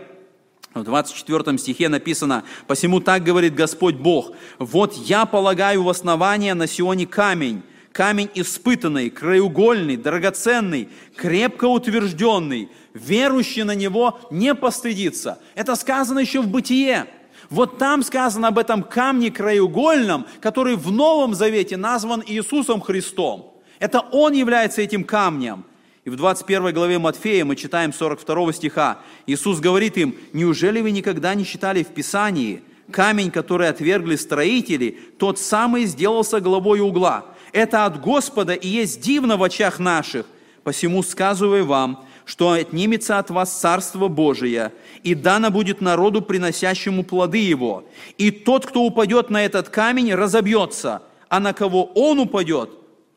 [0.79, 6.67] в 24 стихе написано, «Посему так говорит Господь Бог, вот я полагаю в основание на
[6.67, 7.61] Сионе камень,
[7.91, 15.39] камень испытанный, краеугольный, драгоценный, крепко утвержденный, верующий на него не постыдится».
[15.55, 17.05] Это сказано еще в Бытие.
[17.49, 23.53] Вот там сказано об этом камне краеугольном, который в Новом Завете назван Иисусом Христом.
[23.79, 25.65] Это Он является этим камнем–
[26.07, 28.99] и в 21 главе Матфея мы читаем 42 стиха.
[29.25, 35.37] Иисус говорит им, «Неужели вы никогда не читали в Писании, камень, который отвергли строители, тот
[35.37, 37.25] самый сделался главой угла.
[37.51, 40.25] Это от Господа и есть дивно в очах наших.
[40.63, 44.71] Посему сказываю вам, что отнимется от вас Царство Божие,
[45.03, 47.83] и дано будет народу, приносящему плоды его.
[48.17, 52.69] И тот, кто упадет на этот камень, разобьется, а на кого он упадет,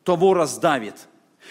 [0.02, 1.06] того раздавит».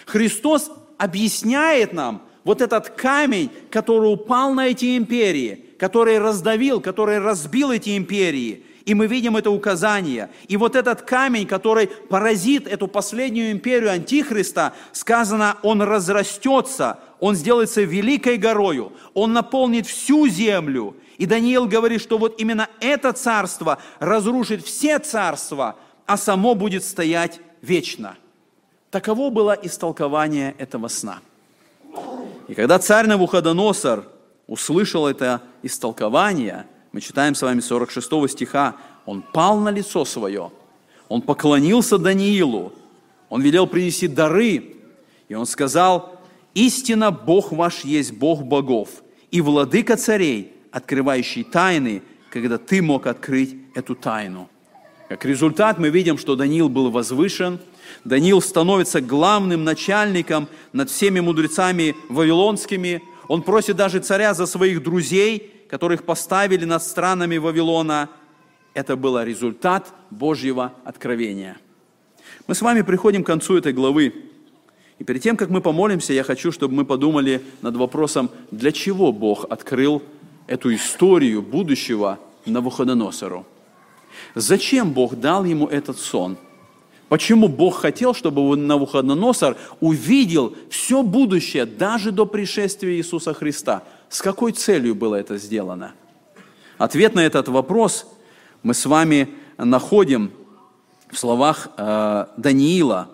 [0.06, 0.70] Христос
[1.00, 7.96] объясняет нам вот этот камень, который упал на эти империи, который раздавил, который разбил эти
[7.96, 8.64] империи.
[8.84, 10.28] И мы видим это указание.
[10.48, 17.80] И вот этот камень, который поразит эту последнюю империю Антихриста, сказано, он разрастется, он сделается
[17.80, 20.96] великой горою, он наполнит всю землю.
[21.16, 27.40] И Даниил говорит, что вот именно это царство разрушит все царства, а само будет стоять
[27.62, 28.16] вечно.
[28.90, 31.20] Таково было истолкование этого сна.
[32.48, 34.04] И когда царь Навуходоносор
[34.48, 38.76] услышал это истолкование, мы читаем с вами 46 стиха,
[39.06, 40.50] он пал на лицо свое,
[41.08, 42.72] он поклонился Даниилу,
[43.28, 44.76] он велел принести дары,
[45.28, 46.16] и он сказал,
[46.54, 48.88] «Истинно Бог ваш есть Бог богов
[49.30, 54.48] и владыка царей, открывающий тайны, когда ты мог открыть эту тайну».
[55.08, 57.60] Как результат мы видим, что Даниил был возвышен–
[58.04, 63.02] Даниил становится главным начальником над всеми мудрецами вавилонскими.
[63.28, 68.08] Он просит даже царя за своих друзей, которых поставили над странами Вавилона.
[68.74, 71.56] Это был результат Божьего откровения.
[72.46, 74.14] Мы с вами приходим к концу этой главы.
[74.98, 79.12] И перед тем, как мы помолимся, я хочу, чтобы мы подумали над вопросом, для чего
[79.12, 80.02] Бог открыл
[80.46, 83.46] эту историю будущего Навуходоносору.
[84.34, 86.36] Зачем Бог дал ему этот сон–
[87.10, 93.82] Почему Бог хотел, чтобы Навуходоносор увидел все будущее даже до пришествия Иисуса Христа?
[94.08, 95.90] С какой целью было это сделано?
[96.78, 98.06] Ответ на этот вопрос
[98.62, 100.30] мы с вами находим
[101.10, 103.08] в словах э, Даниила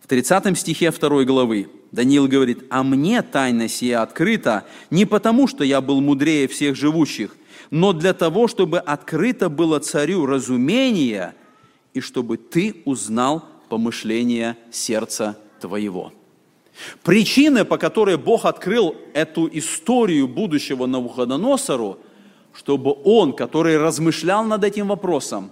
[0.00, 1.70] в 30 стихе 2 главы.
[1.92, 7.36] Даниил говорит, «А мне тайна сия открыта не потому, что я был мудрее всех живущих,
[7.70, 11.36] но для того, чтобы открыто было царю разумение–
[11.96, 16.12] и чтобы ты узнал помышления сердца твоего.
[17.02, 21.98] Причины, по которой Бог открыл эту историю будущего Навуходоносору,
[22.52, 25.50] чтобы он, который размышлял над этим вопросом,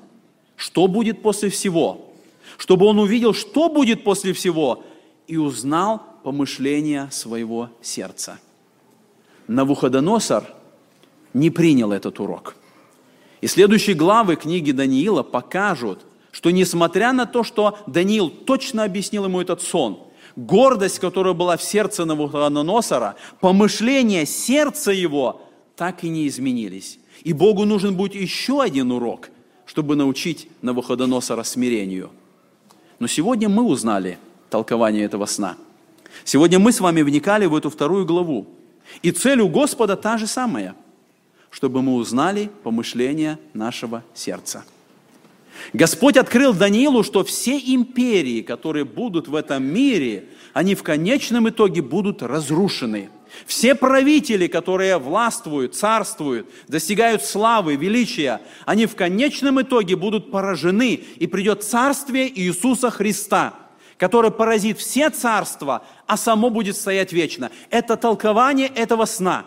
[0.57, 2.13] что будет после всего,
[2.59, 4.85] чтобы он увидел, что будет после всего,
[5.27, 8.39] и узнал помышления своего сердца.
[9.49, 10.45] Навуходоносор
[11.33, 12.55] не принял этот урок.
[13.41, 16.01] И следующие главы книги Даниила покажут–
[16.35, 20.01] что несмотря на то, что Даниил точно объяснил ему этот сон,
[20.35, 25.43] гордость, которая была в сердце Навуходоносора, помышления сердца его
[25.77, 26.99] так и не изменились.
[27.23, 29.31] И Богу нужен будет еще один урок,
[29.65, 32.11] чтобы научить Навуходоносора смирению.
[32.99, 34.19] Но сегодня мы узнали
[34.51, 35.57] толкование этого сна.
[36.25, 38.49] Сегодня мы с вами вникали в эту вторую главу.
[39.03, 40.75] И цель у Господа та же самая,
[41.51, 44.65] чтобы мы узнали помышления нашего сердца–
[45.73, 51.83] Господь открыл Даниилу, что все империи, которые будут в этом мире, они в конечном итоге
[51.83, 53.11] будут разрушены.
[53.47, 61.27] Все правители, которые властвуют, царствуют, достигают славы, величия, они в конечном итоге будут поражены, и
[61.27, 63.55] придет царствие Иисуса Христа,
[63.97, 67.51] которое поразит все царства, а само будет стоять вечно.
[67.71, 69.47] Это толкование этого сна.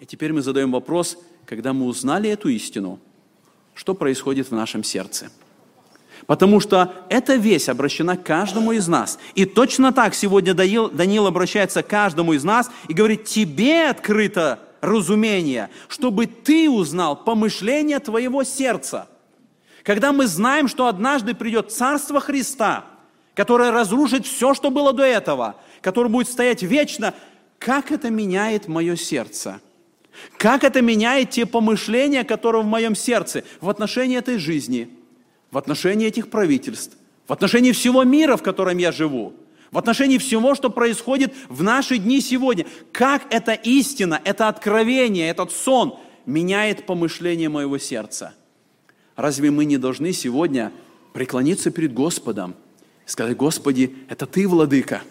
[0.00, 3.00] И теперь мы задаем вопрос, когда мы узнали эту истину–
[3.74, 5.30] что происходит в нашем сердце.
[6.26, 9.18] Потому что эта весть обращена каждому из нас.
[9.34, 14.60] И точно так сегодня Даниил, Даниил обращается к каждому из нас и говорит, тебе открыто
[14.80, 19.08] разумение, чтобы ты узнал помышление твоего сердца.
[19.82, 22.86] Когда мы знаем, что однажды придет Царство Христа,
[23.34, 27.12] которое разрушит все, что было до этого, которое будет стоять вечно,
[27.58, 29.60] как это меняет мое сердце–
[30.36, 34.88] как это меняет те помышления, которые в моем сердце в отношении этой жизни,
[35.50, 36.96] в отношении этих правительств,
[37.26, 39.34] в отношении всего мира, в котором я живу,
[39.70, 42.66] в отношении всего, что происходит в наши дни сегодня.
[42.92, 48.34] Как эта истина, это откровение, этот сон меняет помышление моего сердца.
[49.16, 50.72] Разве мы не должны сегодня
[51.12, 52.54] преклониться перед Господом
[53.06, 55.02] и сказать, Господи, это Ты, Владыка.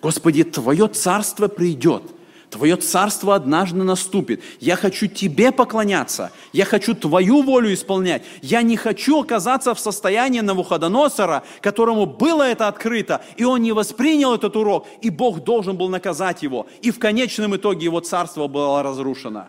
[0.00, 2.02] Господи, Твое Царство придет–
[2.52, 4.42] Твое царство однажды наступит.
[4.60, 6.30] Я хочу Тебе поклоняться.
[6.52, 8.24] Я хочу Твою волю исполнять.
[8.42, 14.34] Я не хочу оказаться в состоянии Навуходоносора, которому было это открыто, и он не воспринял
[14.34, 16.66] этот урок, и Бог должен был наказать его.
[16.82, 19.46] И в конечном итоге его царство было разрушено.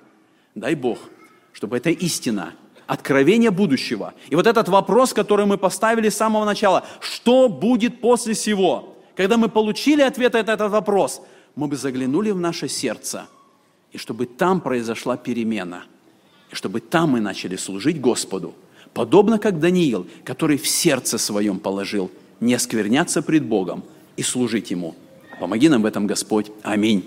[0.56, 0.98] Дай Бог,
[1.52, 2.54] чтобы эта истина,
[2.88, 8.34] откровение будущего, и вот этот вопрос, который мы поставили с самого начала, что будет после
[8.34, 11.22] всего, когда мы получили ответ на этот вопрос–
[11.56, 13.28] мы бы заглянули в наше сердце,
[13.92, 15.84] и чтобы там произошла перемена,
[16.52, 18.56] и чтобы там мы начали служить Господу,
[18.94, 23.84] подобно как Даниил, который в сердце своем положил не скверняться пред Богом
[24.18, 24.96] и служить Ему.
[25.40, 26.52] Помоги нам в этом, Господь.
[26.64, 27.04] Аминь.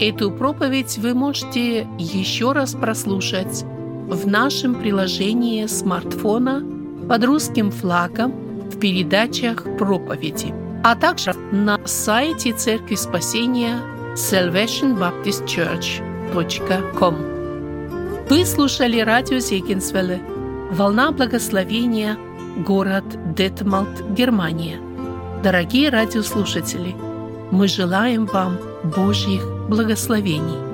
[0.00, 3.64] Эту проповедь вы можете еще раз прослушать
[4.14, 6.64] в нашем приложении смартфона
[7.08, 8.32] под русским флагом
[8.70, 10.54] в передачах проповеди,
[10.84, 13.80] а также на сайте Церкви Спасения
[14.14, 17.14] salvationbaptistchurch.com.
[18.30, 20.22] Вы слушали радио Зегенсвелле
[20.70, 22.16] «Волна благословения»,
[22.56, 23.04] город
[23.34, 24.78] Детмалт, Германия.
[25.42, 26.94] Дорогие радиослушатели,
[27.50, 30.73] мы желаем вам Божьих благословений.